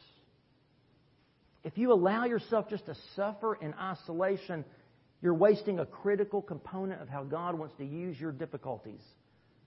If 1.64 1.78
you 1.78 1.92
allow 1.92 2.26
yourself 2.26 2.68
just 2.68 2.86
to 2.86 2.94
suffer 3.16 3.54
in 3.54 3.74
isolation, 3.74 4.64
you're 5.22 5.34
wasting 5.34 5.78
a 5.78 5.86
critical 5.86 6.42
component 6.42 7.00
of 7.00 7.08
how 7.08 7.24
God 7.24 7.58
wants 7.58 7.74
to 7.78 7.84
use 7.84 8.20
your 8.20 8.32
difficulties 8.32 9.00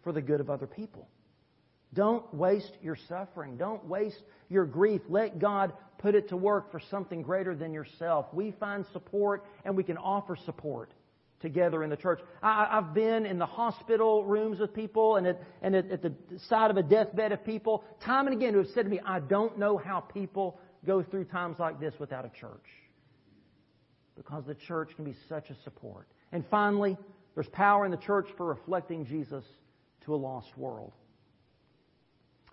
for 0.03 0.11
the 0.11 0.21
good 0.21 0.39
of 0.39 0.49
other 0.49 0.67
people. 0.67 1.07
Don't 1.93 2.31
waste 2.33 2.77
your 2.83 2.97
suffering. 3.07 3.57
Don't 3.57 3.83
waste 3.85 4.21
your 4.49 4.65
grief. 4.65 5.01
Let 5.09 5.39
God 5.39 5.73
put 5.97 6.13
it 6.13 6.29
to 6.29 6.37
work 6.37 6.71
for 6.71 6.79
something 6.91 7.23
greater 7.23 7.55
than 7.55 7.73
yourself. 7.73 8.27
We 8.33 8.51
find 8.59 8.85
support 8.93 9.45
and 9.65 9.75
we 9.75 9.83
can 9.83 9.97
offer 9.97 10.37
support 10.45 10.91
together 11.39 11.83
in 11.83 11.89
the 11.89 11.97
church. 11.97 12.19
I, 12.41 12.67
have 12.71 12.93
been 12.93 13.25
in 13.25 13.37
the 13.39 13.45
hospital 13.45 14.25
rooms 14.25 14.59
with 14.59 14.73
people 14.73 15.15
and, 15.15 15.27
at, 15.27 15.41
and 15.61 15.75
at, 15.75 15.89
at 15.91 16.01
the 16.01 16.13
side 16.47 16.71
of 16.71 16.77
a 16.77 16.83
deathbed 16.83 17.31
of 17.31 17.43
people, 17.45 17.83
time 18.03 18.27
and 18.27 18.35
again, 18.35 18.53
who 18.53 18.59
have 18.59 18.69
said 18.73 18.85
to 18.85 18.89
me, 18.89 18.99
I 19.05 19.19
don't 19.19 19.57
know 19.57 19.77
how 19.77 20.01
people 20.01 20.59
go 20.87 21.03
through 21.03 21.25
times 21.25 21.57
like 21.59 21.79
this 21.79 21.93
without 21.99 22.25
a 22.25 22.29
church. 22.29 22.65
Because 24.15 24.45
the 24.47 24.55
church 24.55 24.89
can 24.95 25.05
be 25.05 25.15
such 25.29 25.51
a 25.51 25.55
support. 25.63 26.07
And 26.31 26.43
finally, 26.49 26.97
there's 27.35 27.49
power 27.49 27.85
in 27.85 27.91
the 27.91 27.97
church 27.97 28.27
for 28.35 28.47
reflecting 28.47 29.05
Jesus 29.05 29.43
to 30.05 30.15
a 30.15 30.17
lost 30.17 30.57
world. 30.57 30.93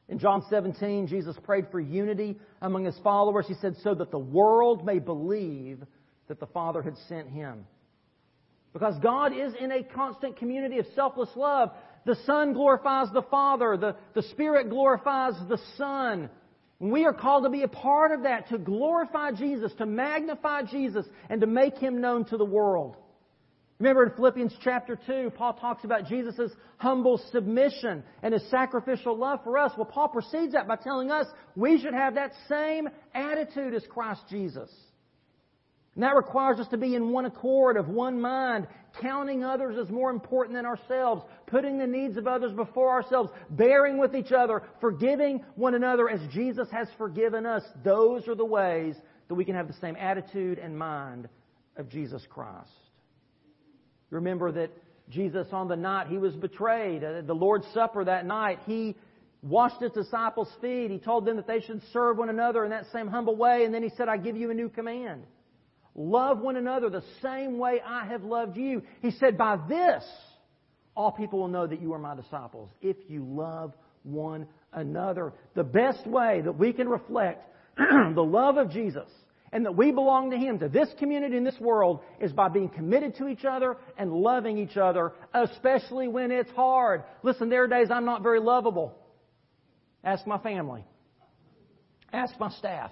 In 0.08 0.18
John 0.18 0.44
17, 0.50 1.06
Jesus 1.06 1.34
prayed 1.44 1.68
for 1.70 1.80
unity 1.80 2.36
among 2.60 2.84
his 2.84 2.98
followers. 3.02 3.46
He 3.48 3.54
said, 3.54 3.76
so 3.82 3.94
that 3.94 4.10
the 4.10 4.18
world 4.18 4.84
may 4.84 4.98
believe 4.98 5.82
that 6.28 6.40
the 6.40 6.46
Father 6.46 6.82
had 6.82 6.96
sent 7.08 7.28
him. 7.28 7.64
Because 8.74 8.98
God 8.98 9.32
is 9.32 9.54
in 9.58 9.72
a 9.72 9.82
constant 9.82 10.36
community 10.36 10.78
of 10.78 10.86
selfless 10.94 11.30
love. 11.36 11.70
The 12.04 12.16
Son 12.26 12.52
glorifies 12.52 13.08
the 13.14 13.22
Father. 13.22 13.78
The, 13.78 13.96
the 14.14 14.28
Spirit 14.28 14.68
glorifies 14.68 15.34
the 15.48 15.58
Son. 15.78 16.28
We 16.78 17.04
are 17.04 17.12
called 17.12 17.44
to 17.44 17.50
be 17.50 17.62
a 17.62 17.68
part 17.68 18.12
of 18.12 18.24
that, 18.24 18.48
to 18.48 18.58
glorify 18.58 19.32
Jesus, 19.32 19.72
to 19.78 19.86
magnify 19.86 20.62
Jesus, 20.62 21.06
and 21.30 21.40
to 21.40 21.46
make 21.46 21.78
Him 21.78 22.00
known 22.00 22.24
to 22.26 22.36
the 22.36 22.44
world. 22.44 22.96
Remember 23.78 24.04
in 24.04 24.10
Philippians 24.14 24.54
chapter 24.62 24.98
2, 25.06 25.32
Paul 25.36 25.54
talks 25.54 25.84
about 25.84 26.06
Jesus' 26.06 26.52
humble 26.76 27.20
submission 27.32 28.04
and 28.22 28.32
his 28.32 28.48
sacrificial 28.50 29.16
love 29.16 29.40
for 29.42 29.58
us. 29.58 29.72
Well, 29.76 29.86
Paul 29.86 30.08
precedes 30.08 30.52
that 30.52 30.68
by 30.68 30.76
telling 30.76 31.10
us 31.10 31.26
we 31.56 31.80
should 31.80 31.94
have 31.94 32.14
that 32.14 32.32
same 32.48 32.88
attitude 33.14 33.74
as 33.74 33.84
Christ 33.88 34.22
Jesus. 34.30 34.70
And 35.94 36.02
that 36.02 36.16
requires 36.16 36.58
us 36.58 36.66
to 36.68 36.76
be 36.76 36.94
in 36.94 37.10
one 37.10 37.24
accord, 37.24 37.76
of 37.76 37.88
one 37.88 38.20
mind, 38.20 38.66
counting 39.00 39.44
others 39.44 39.76
as 39.78 39.88
more 39.90 40.10
important 40.10 40.56
than 40.56 40.66
ourselves, 40.66 41.22
putting 41.46 41.78
the 41.78 41.86
needs 41.86 42.16
of 42.16 42.26
others 42.26 42.52
before 42.52 42.90
ourselves, 42.90 43.30
bearing 43.50 43.98
with 43.98 44.14
each 44.14 44.32
other, 44.32 44.62
forgiving 44.80 45.44
one 45.54 45.74
another 45.74 46.08
as 46.08 46.20
Jesus 46.32 46.68
has 46.72 46.88
forgiven 46.98 47.46
us. 47.46 47.62
Those 47.84 48.26
are 48.26 48.34
the 48.34 48.44
ways 48.44 48.96
that 49.28 49.34
we 49.34 49.44
can 49.44 49.54
have 49.54 49.68
the 49.68 49.76
same 49.80 49.96
attitude 49.96 50.58
and 50.58 50.76
mind 50.76 51.28
of 51.76 51.88
Jesus 51.88 52.22
Christ. 52.28 52.70
Remember 54.10 54.50
that 54.52 54.70
Jesus, 55.08 55.46
on 55.52 55.68
the 55.68 55.76
night 55.76 56.08
he 56.08 56.18
was 56.18 56.34
betrayed, 56.34 57.04
uh, 57.04 57.22
the 57.22 57.34
Lord's 57.34 57.66
Supper 57.72 58.04
that 58.04 58.26
night, 58.26 58.58
he 58.66 58.96
washed 59.42 59.80
his 59.80 59.92
disciples' 59.92 60.48
feet. 60.60 60.90
He 60.90 60.98
told 60.98 61.24
them 61.24 61.36
that 61.36 61.46
they 61.46 61.60
should 61.60 61.82
serve 61.92 62.18
one 62.18 62.30
another 62.30 62.64
in 62.64 62.70
that 62.70 62.86
same 62.92 63.06
humble 63.06 63.36
way, 63.36 63.64
and 63.64 63.74
then 63.74 63.82
he 63.82 63.90
said, 63.96 64.08
I 64.08 64.16
give 64.16 64.36
you 64.36 64.50
a 64.50 64.54
new 64.54 64.68
command. 64.68 65.24
Love 65.94 66.40
one 66.40 66.56
another 66.56 66.90
the 66.90 67.04
same 67.22 67.58
way 67.58 67.80
I 67.84 68.06
have 68.06 68.24
loved 68.24 68.56
you. 68.56 68.82
He 69.00 69.12
said, 69.12 69.38
By 69.38 69.56
this, 69.68 70.04
all 70.96 71.12
people 71.12 71.38
will 71.38 71.48
know 71.48 71.66
that 71.66 71.80
you 71.80 71.92
are 71.92 71.98
my 71.98 72.14
disciples, 72.14 72.70
if 72.82 72.96
you 73.08 73.24
love 73.24 73.72
one 74.02 74.46
another. 74.72 75.32
The 75.54 75.64
best 75.64 76.06
way 76.06 76.40
that 76.44 76.58
we 76.58 76.72
can 76.72 76.88
reflect 76.88 77.48
the 77.76 78.24
love 78.24 78.56
of 78.56 78.70
Jesus 78.70 79.08
and 79.52 79.64
that 79.66 79.76
we 79.76 79.92
belong 79.92 80.32
to 80.32 80.36
Him, 80.36 80.58
to 80.58 80.68
this 80.68 80.88
community 80.98 81.36
in 81.36 81.44
this 81.44 81.58
world, 81.60 82.00
is 82.20 82.32
by 82.32 82.48
being 82.48 82.68
committed 82.68 83.16
to 83.18 83.28
each 83.28 83.44
other 83.44 83.76
and 83.96 84.12
loving 84.12 84.58
each 84.58 84.76
other, 84.76 85.12
especially 85.32 86.08
when 86.08 86.32
it's 86.32 86.50
hard. 86.50 87.04
Listen, 87.22 87.48
there 87.48 87.62
are 87.62 87.68
days 87.68 87.86
I'm 87.88 88.04
not 88.04 88.22
very 88.24 88.40
lovable. 88.40 88.98
Ask 90.02 90.26
my 90.26 90.38
family. 90.38 90.84
Ask 92.12 92.38
my 92.40 92.50
staff. 92.50 92.90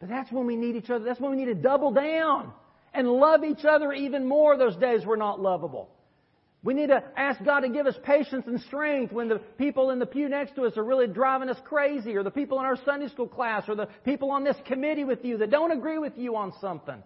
But 0.00 0.08
that's 0.08 0.32
when 0.32 0.46
we 0.46 0.56
need 0.56 0.76
each 0.76 0.90
other. 0.90 1.04
That's 1.04 1.20
when 1.20 1.30
we 1.30 1.36
need 1.36 1.52
to 1.52 1.54
double 1.54 1.92
down 1.92 2.52
and 2.92 3.08
love 3.08 3.44
each 3.44 3.64
other 3.64 3.92
even 3.92 4.26
more 4.26 4.56
those 4.56 4.76
days 4.76 5.04
we're 5.06 5.16
not 5.16 5.40
lovable. 5.40 5.90
We 6.62 6.74
need 6.74 6.88
to 6.88 7.02
ask 7.16 7.42
God 7.42 7.60
to 7.60 7.70
give 7.70 7.86
us 7.86 7.94
patience 8.02 8.44
and 8.46 8.60
strength 8.62 9.12
when 9.12 9.28
the 9.28 9.38
people 9.56 9.90
in 9.90 9.98
the 9.98 10.06
pew 10.06 10.28
next 10.28 10.56
to 10.56 10.64
us 10.64 10.76
are 10.76 10.84
really 10.84 11.06
driving 11.06 11.48
us 11.48 11.56
crazy, 11.64 12.16
or 12.16 12.22
the 12.22 12.30
people 12.30 12.58
in 12.58 12.66
our 12.66 12.76
Sunday 12.84 13.08
school 13.08 13.28
class, 13.28 13.64
or 13.66 13.74
the 13.74 13.88
people 14.04 14.30
on 14.30 14.44
this 14.44 14.56
committee 14.66 15.04
with 15.04 15.24
you 15.24 15.38
that 15.38 15.50
don't 15.50 15.70
agree 15.70 15.96
with 15.96 16.18
you 16.18 16.36
on 16.36 16.52
something. 16.60 17.02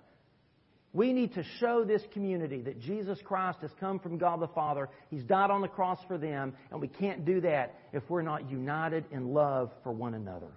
We 0.93 1.13
need 1.13 1.35
to 1.35 1.45
show 1.61 1.85
this 1.85 2.03
community 2.13 2.63
that 2.63 2.81
Jesus 2.81 3.19
Christ 3.25 3.59
has 3.63 3.71
come 3.79 4.01
from 4.01 4.19
God 4.19 4.41
the 4.41 4.49
Father. 4.49 4.89
He's 5.09 5.23
died 5.23 5.51
on 5.51 5.61
the 5.61 5.69
cross 5.69 5.99
for 6.09 6.19
them, 6.19 6.55
and 6.71 6.81
we 6.81 6.89
can't 6.89 7.25
do 7.25 7.41
that 7.43 7.75
if 7.93 8.03
we're 8.09 8.23
not 8.23 8.51
united 8.51 9.05
in 9.13 9.35
love 9.35 9.71
for 9.85 9.93
one 9.93 10.15
another. 10.15 10.51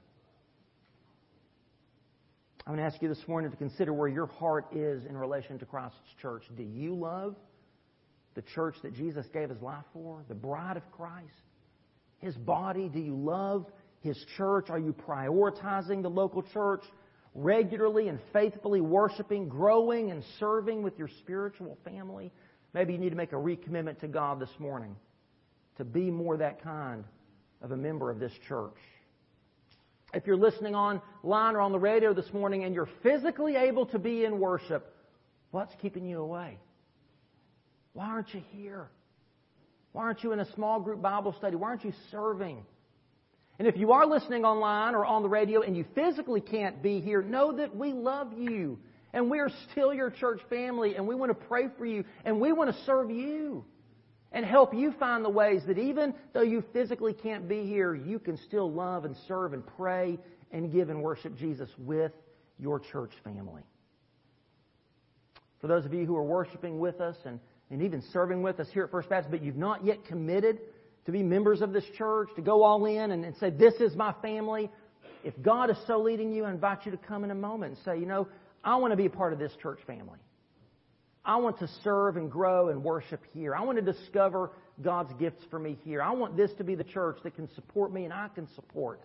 I'm 2.67 2.75
going 2.75 2.86
to 2.86 2.93
ask 2.93 3.01
you 3.01 3.08
this 3.08 3.25
morning 3.30 3.49
to 3.49 3.56
consider 3.56 3.93
where 3.93 4.10
your 4.10 4.25
heart 4.25 4.65
is 4.75 5.06
in 5.06 5.15
relation 5.15 5.58
to 5.60 5.65
Christ's 5.65 6.01
church. 6.21 6.43
Do 6.58 6.63
you 6.63 6.95
love 6.95 7.38
the 8.36 8.41
church 8.41 8.75
that 8.84 8.93
Jesus 8.93 9.25
gave 9.34 9.47
his 9.49 9.62
life 9.62 9.86
for, 9.93 10.25
the 10.27 10.36
bride 10.36 10.75
of 10.75 10.84
Christ? 10.91 11.32
His 12.17 12.36
body? 12.36 12.89
Do 12.89 12.99
you 12.99 13.15
love 13.15 13.67
his 14.01 14.21
church? 14.36 14.69
Are 14.69 14.77
you 14.77 14.93
prioritizing 15.08 16.01
the 16.01 16.10
local 16.10 16.43
church? 16.43 16.84
Regularly 17.34 18.10
and 18.10 18.19
faithfully 18.34 18.82
worshiping, 18.82 19.47
growing 19.47 20.12
and 20.12 20.21
serving 20.38 20.84
with 20.84 20.99
your 20.99 21.08
spiritual 21.19 21.77
family? 21.86 22.34
Maybe 22.73 22.91
you 22.91 22.99
need 22.99 23.12
to 23.12 23.15
make 23.15 23.32
a 23.32 23.38
recommitment 23.38 24.01
to 24.01 24.10
God 24.10 24.41
this 24.41 24.60
morning 24.60 24.93
to 25.77 25.86
be 25.86 26.12
more 26.12 26.36
that 26.36 26.62
kind 26.62 27.06
of 27.62 27.71
a 27.71 27.77
member 27.77 28.12
of 28.12 28.19
this 28.19 28.34
church. 28.49 28.75
If 30.13 30.26
you're 30.26 30.38
listening 30.38 30.74
online 30.74 31.56
or 31.56 31.62
on 31.62 31.72
the 31.72 31.80
radio 31.80 32.13
this 32.13 32.32
morning 32.32 32.63
and 32.63 32.74
you're 32.74 32.89
physically 33.04 33.56
able 33.56 33.86
to 33.88 34.00
be 34.00 34.24
in 34.24 34.39
worship, 34.39 34.93
what's 35.52 35.74
keeping 35.82 36.06
you 36.06 36.20
away? 36.20 36.58
Why 37.93 38.06
aren't 38.06 38.34
you 38.34 38.41
here? 38.52 38.88
Why 39.91 40.04
aren't 40.04 40.24
you 40.24 40.32
in 40.32 40.39
a 40.39 40.54
small 40.54 40.80
group 40.80 41.02
Bible 41.02 41.34
study? 41.38 41.56
Why 41.56 41.70
aren't 41.70 41.84
you 41.84 41.93
serving? 42.12 42.63
And 43.60 43.67
if 43.67 43.76
you 43.76 43.91
are 43.91 44.06
listening 44.06 44.46
online 44.46 44.96
or 44.96 45.04
on 45.04 45.24
the 45.24 45.30
radio 45.30 45.62
and 45.62 45.76
you 45.76 45.84
physically 45.96 46.41
can't 46.41 46.82
be 46.82 47.02
here, 47.02 47.22
know 47.22 47.58
that 47.58 47.76
we 47.76 47.91
love 47.91 48.32
you 48.38 48.80
and 49.13 49.30
we 49.30 49.39
are 49.39 49.50
still 49.72 49.93
your 49.93 50.12
church 50.12 50.39
family 50.50 50.96
and 50.96 51.08
we 51.08 51.15
want 51.15 51.32
to 51.32 51.48
pray 51.48 51.65
for 51.78 51.86
you 51.86 52.06
and 52.24 52.39
we 52.39 52.54
want 52.54 52.74
to 52.74 52.84
serve 52.84 53.10
you 53.10 53.65
and 54.32 54.46
help 54.46 54.74
you 54.74 54.92
find 55.00 55.24
the 55.24 55.30
ways 55.30 55.62
that 55.68 55.78
even 55.78 56.13
though 56.34 56.42
you 56.42 56.63
physically 56.74 57.13
can't 57.13 57.48
be 57.48 57.66
here, 57.66 57.96
you 57.96 58.20
can 58.20 58.38
still 58.38 58.72
love 58.72 59.06
and 59.06 59.16
serve 59.28 59.54
and 59.54 59.63
pray 59.78 60.18
and 60.52 60.72
give 60.72 60.90
and 60.90 61.02
worship 61.02 61.38
Jesus 61.38 61.70
with 61.78 62.12
your 62.60 62.80
church 62.80 63.12
family. 63.24 63.63
For 65.62 65.68
those 65.68 65.86
of 65.86 65.94
you 65.94 66.06
who 66.06 66.16
are 66.16 66.24
worshiping 66.24 66.80
with 66.80 67.02
us 67.02 67.16
and, 67.26 67.40
and 67.72 67.82
even 67.82 68.02
serving 68.13 68.42
with 68.42 68.60
us 68.60 68.68
here 68.72 68.84
at 68.84 68.92
First 68.92 69.10
Baptist, 69.10 69.32
but 69.32 69.42
you've 69.42 69.58
not 69.58 69.86
yet 69.86 70.06
committed 70.06 70.60
to 71.06 71.12
be 71.12 71.24
members 71.24 71.62
of 71.62 71.74
this 71.74 71.86
church, 71.98 72.30
to 72.36 72.42
go 72.42 72.63
all 72.63 72.86
in 72.86 73.12
and, 73.12 73.26
and 73.26 73.36
say, 73.38 73.50
This 73.50 73.74
is 73.76 73.96
my 73.96 74.13
family. 74.22 74.70
If 75.24 75.34
God 75.42 75.70
is 75.70 75.78
so 75.88 76.00
leading 76.00 76.32
you, 76.32 76.44
I 76.44 76.52
invite 76.52 76.86
you 76.86 76.92
to 76.92 76.98
come 76.98 77.24
in 77.24 77.32
a 77.32 77.36
moment 77.36 77.76
and 77.76 77.86
say, 77.86 78.00
You 78.00 78.06
know, 78.06 78.28
I 78.63 78.76
want 78.76 78.92
to 78.92 78.98
be 78.98 79.06
a 79.06 79.10
part 79.10 79.34
of 79.34 79.40
this 79.40 79.54
church 79.62 79.80
family. 79.88 80.20
I 81.28 81.36
want 81.36 81.60
to 81.60 81.68
serve 81.84 82.16
and 82.16 82.32
grow 82.32 82.70
and 82.70 82.82
worship 82.82 83.22
here. 83.34 83.54
I 83.54 83.62
want 83.62 83.78
to 83.78 83.92
discover 83.94 84.52
God's 84.82 85.12
gifts 85.20 85.44
for 85.52 85.60
me 85.60 85.78
here. 85.84 86.02
I 86.02 86.12
want 86.12 86.38
this 86.38 86.52
to 86.54 86.63
be 86.63 86.74
the 86.74 86.86
church 86.86 87.18
that 87.24 87.36
can 87.36 87.54
support 87.54 87.92
me 87.92 88.06
and 88.06 88.13
I 88.13 88.30
can 88.34 88.48
support 88.56 89.02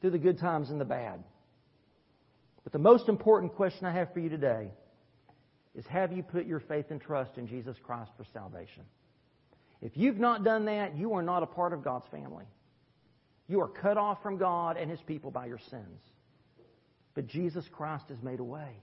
through 0.00 0.12
the 0.12 0.18
good 0.18 0.38
times 0.38 0.70
and 0.70 0.80
the 0.80 0.86
bad. 0.86 1.22
But 2.64 2.72
the 2.72 2.78
most 2.78 3.10
important 3.10 3.54
question 3.54 3.84
I 3.84 3.92
have 3.92 4.14
for 4.14 4.20
you 4.20 4.30
today 4.30 4.70
is 5.74 5.84
have 5.86 6.10
you 6.10 6.22
put 6.22 6.46
your 6.46 6.60
faith 6.60 6.86
and 6.88 7.00
trust 7.00 7.36
in 7.36 7.46
Jesus 7.46 7.76
Christ 7.82 8.12
for 8.16 8.24
salvation? 8.32 8.84
If 9.82 9.92
you've 9.94 10.18
not 10.18 10.44
done 10.44 10.64
that, 10.64 10.96
you 10.96 11.12
are 11.12 11.22
not 11.22 11.42
a 11.42 11.46
part 11.46 11.74
of 11.74 11.84
God's 11.84 12.06
family. 12.10 12.46
You 13.46 13.60
are 13.60 13.68
cut 13.68 13.98
off 13.98 14.22
from 14.22 14.38
God 14.38 14.78
and 14.78 14.90
His 14.90 15.00
people 15.02 15.30
by 15.30 15.46
your 15.46 15.60
sins. 15.70 16.00
But 17.14 17.26
Jesus 17.26 17.66
Christ 17.70 18.04
has 18.08 18.22
made 18.22 18.40
a 18.40 18.44
way. 18.44 18.82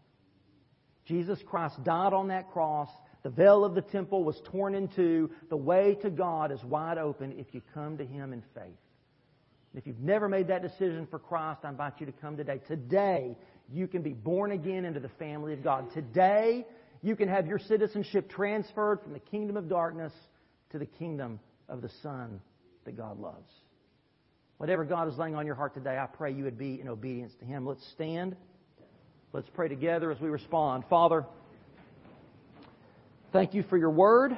Jesus 1.05 1.39
Christ 1.45 1.83
died 1.83 2.13
on 2.13 2.27
that 2.29 2.51
cross. 2.51 2.89
The 3.23 3.29
veil 3.29 3.63
of 3.63 3.75
the 3.75 3.81
temple 3.81 4.23
was 4.23 4.41
torn 4.45 4.75
in 4.75 4.87
two. 4.87 5.29
The 5.49 5.57
way 5.57 5.95
to 6.01 6.09
God 6.09 6.51
is 6.51 6.63
wide 6.63 6.97
open 6.97 7.33
if 7.37 7.53
you 7.53 7.61
come 7.73 7.97
to 7.97 8.05
Him 8.05 8.33
in 8.33 8.43
faith. 8.53 8.77
If 9.75 9.85
you've 9.85 9.99
never 9.99 10.29
made 10.29 10.47
that 10.47 10.61
decision 10.61 11.05
for 11.09 11.19
Christ, 11.19 11.61
I 11.63 11.69
invite 11.69 11.99
you 11.99 12.05
to 12.05 12.11
come 12.13 12.37
today. 12.37 12.61
Today, 12.67 13.35
you 13.71 13.87
can 13.87 14.01
be 14.01 14.13
born 14.13 14.51
again 14.51 14.85
into 14.85 14.99
the 14.99 15.09
family 15.09 15.53
of 15.53 15.63
God. 15.63 15.91
Today, 15.93 16.65
you 17.01 17.15
can 17.15 17.27
have 17.27 17.45
your 17.45 17.59
citizenship 17.59 18.29
transferred 18.29 19.01
from 19.01 19.13
the 19.13 19.19
kingdom 19.19 19.57
of 19.57 19.67
darkness 19.67 20.13
to 20.71 20.79
the 20.79 20.85
kingdom 20.85 21.39
of 21.67 21.81
the 21.81 21.89
Son 22.01 22.39
that 22.85 22.95
God 22.95 23.19
loves. 23.19 23.51
Whatever 24.57 24.85
God 24.85 25.09
is 25.09 25.17
laying 25.17 25.35
on 25.35 25.45
your 25.45 25.55
heart 25.55 25.73
today, 25.73 25.97
I 25.97 26.05
pray 26.05 26.31
you 26.31 26.45
would 26.45 26.57
be 26.57 26.79
in 26.79 26.87
obedience 26.87 27.33
to 27.39 27.45
Him. 27.45 27.65
Let's 27.65 27.85
stand. 27.91 28.35
Let's 29.35 29.49
pray 29.53 29.67
together 29.67 30.11
as 30.11 30.21
we 30.21 30.29
respond. 30.29 30.85
Father, 30.89 31.25
thank 33.33 33.53
you 33.53 33.63
for 33.63 33.75
your 33.75 33.89
word. 33.89 34.31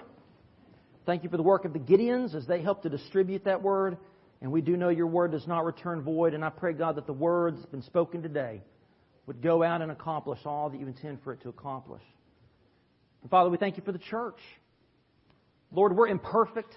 Thank 1.06 1.24
you 1.24 1.30
for 1.30 1.38
the 1.38 1.44
work 1.44 1.66
of 1.66 1.74
the 1.74 1.78
Gideons 1.78 2.34
as 2.34 2.48
they 2.48 2.64
help 2.64 2.82
to 2.82 2.90
distribute 2.90 3.44
that 3.46 3.62
word. 3.62 3.98
And 4.42 4.52
we 4.52 4.62
do 4.62 4.76
know 4.76 4.90
your 4.90 5.06
word 5.06 5.34
does 5.34 5.46
not 5.46 5.66
return 5.66 6.02
void. 6.02 6.34
And 6.34 6.44
I 6.44 6.50
pray, 6.50 6.74
God, 6.74 6.96
that 6.96 7.06
the 7.06 7.14
words 7.14 7.62
that 7.62 7.70
been 7.70 7.84
spoken 7.84 8.24
today 8.24 8.64
would 9.28 9.40
go 9.40 9.62
out 9.62 9.84
and 9.84 9.92
accomplish 9.92 10.40
all 10.46 10.72
that 10.72 10.80
you 10.80 10.88
intend 10.88 11.20
for 11.24 11.32
it 11.32 11.44
to 11.44 11.50
accomplish. 11.50 12.02
And 13.22 13.30
Father, 13.30 13.52
we 13.52 13.58
thank 13.58 13.78
you 13.78 13.84
for 13.84 13.92
the 13.92 14.00
church. 14.00 14.40
Lord, 15.72 15.96
we're 15.96 16.08
imperfect. 16.08 16.76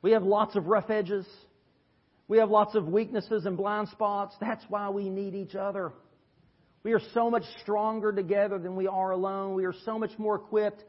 We 0.00 0.12
have 0.12 0.22
lots 0.22 0.56
of 0.56 0.68
rough 0.68 0.88
edges. 0.88 1.26
We 2.28 2.38
have 2.38 2.48
lots 2.48 2.74
of 2.74 2.88
weaknesses 2.88 3.44
and 3.44 3.58
blind 3.58 3.90
spots. 3.90 4.34
That's 4.40 4.64
why 4.70 4.88
we 4.88 5.10
need 5.10 5.34
each 5.34 5.54
other. 5.54 5.92
We 6.82 6.92
are 6.92 7.00
so 7.12 7.30
much 7.30 7.44
stronger 7.62 8.12
together 8.12 8.58
than 8.58 8.74
we 8.74 8.86
are 8.86 9.10
alone. 9.10 9.54
We 9.54 9.66
are 9.66 9.74
so 9.84 9.98
much 9.98 10.12
more 10.18 10.36
equipped 10.36 10.82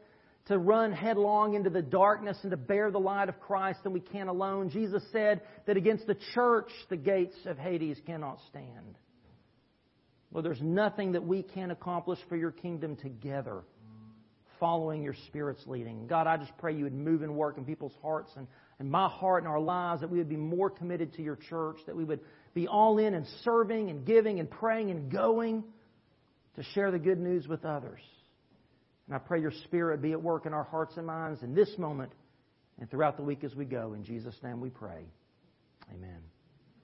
to 0.46 0.58
run 0.58 0.92
headlong 0.92 1.54
into 1.54 1.70
the 1.70 1.82
darkness 1.82 2.38
and 2.42 2.50
to 2.50 2.56
bear 2.56 2.90
the 2.90 2.98
light 2.98 3.28
of 3.28 3.38
Christ 3.40 3.84
than 3.84 3.92
we 3.92 4.00
can 4.00 4.28
alone. 4.28 4.70
Jesus 4.70 5.02
said 5.12 5.42
that 5.66 5.76
against 5.76 6.06
the 6.06 6.16
church, 6.34 6.70
the 6.88 6.96
gates 6.96 7.36
of 7.46 7.58
Hades 7.58 7.98
cannot 8.06 8.38
stand. 8.48 8.96
Well, 10.30 10.42
there's 10.42 10.62
nothing 10.62 11.12
that 11.12 11.24
we 11.24 11.42
can 11.42 11.70
accomplish 11.70 12.18
for 12.28 12.36
your 12.36 12.50
kingdom 12.50 12.96
together 12.96 13.62
following 14.58 15.02
your 15.02 15.14
Spirit's 15.26 15.66
leading. 15.66 16.06
God, 16.06 16.26
I 16.26 16.36
just 16.36 16.56
pray 16.58 16.74
you 16.74 16.84
would 16.84 16.94
move 16.94 17.22
and 17.22 17.34
work 17.34 17.58
in 17.58 17.64
people's 17.64 17.96
hearts 18.00 18.30
and, 18.36 18.46
and 18.78 18.90
my 18.90 19.08
heart 19.08 19.42
and 19.42 19.48
our 19.48 19.60
lives, 19.60 20.00
that 20.00 20.08
we 20.08 20.18
would 20.18 20.28
be 20.28 20.36
more 20.36 20.70
committed 20.70 21.12
to 21.14 21.22
your 21.22 21.36
church, 21.36 21.78
that 21.86 21.96
we 21.96 22.04
would 22.04 22.20
be 22.54 22.68
all 22.68 22.98
in 22.98 23.12
and 23.14 23.26
serving 23.44 23.90
and 23.90 24.06
giving 24.06 24.38
and 24.40 24.48
praying 24.48 24.90
and 24.90 25.10
going 25.10 25.64
to 26.56 26.62
share 26.74 26.90
the 26.90 26.98
good 26.98 27.18
news 27.18 27.48
with 27.48 27.64
others. 27.64 28.00
And 29.06 29.16
I 29.16 29.18
pray 29.18 29.40
your 29.40 29.52
Spirit 29.64 30.02
be 30.02 30.12
at 30.12 30.22
work 30.22 30.46
in 30.46 30.52
our 30.52 30.64
hearts 30.64 30.96
and 30.96 31.06
minds 31.06 31.42
in 31.42 31.54
this 31.54 31.76
moment 31.78 32.12
and 32.78 32.90
throughout 32.90 33.16
the 33.16 33.22
week 33.22 33.44
as 33.44 33.54
we 33.54 33.64
go. 33.64 33.94
In 33.94 34.04
Jesus' 34.04 34.36
name 34.42 34.60
we 34.60 34.70
pray. 34.70 35.04
Amen. 35.94 36.20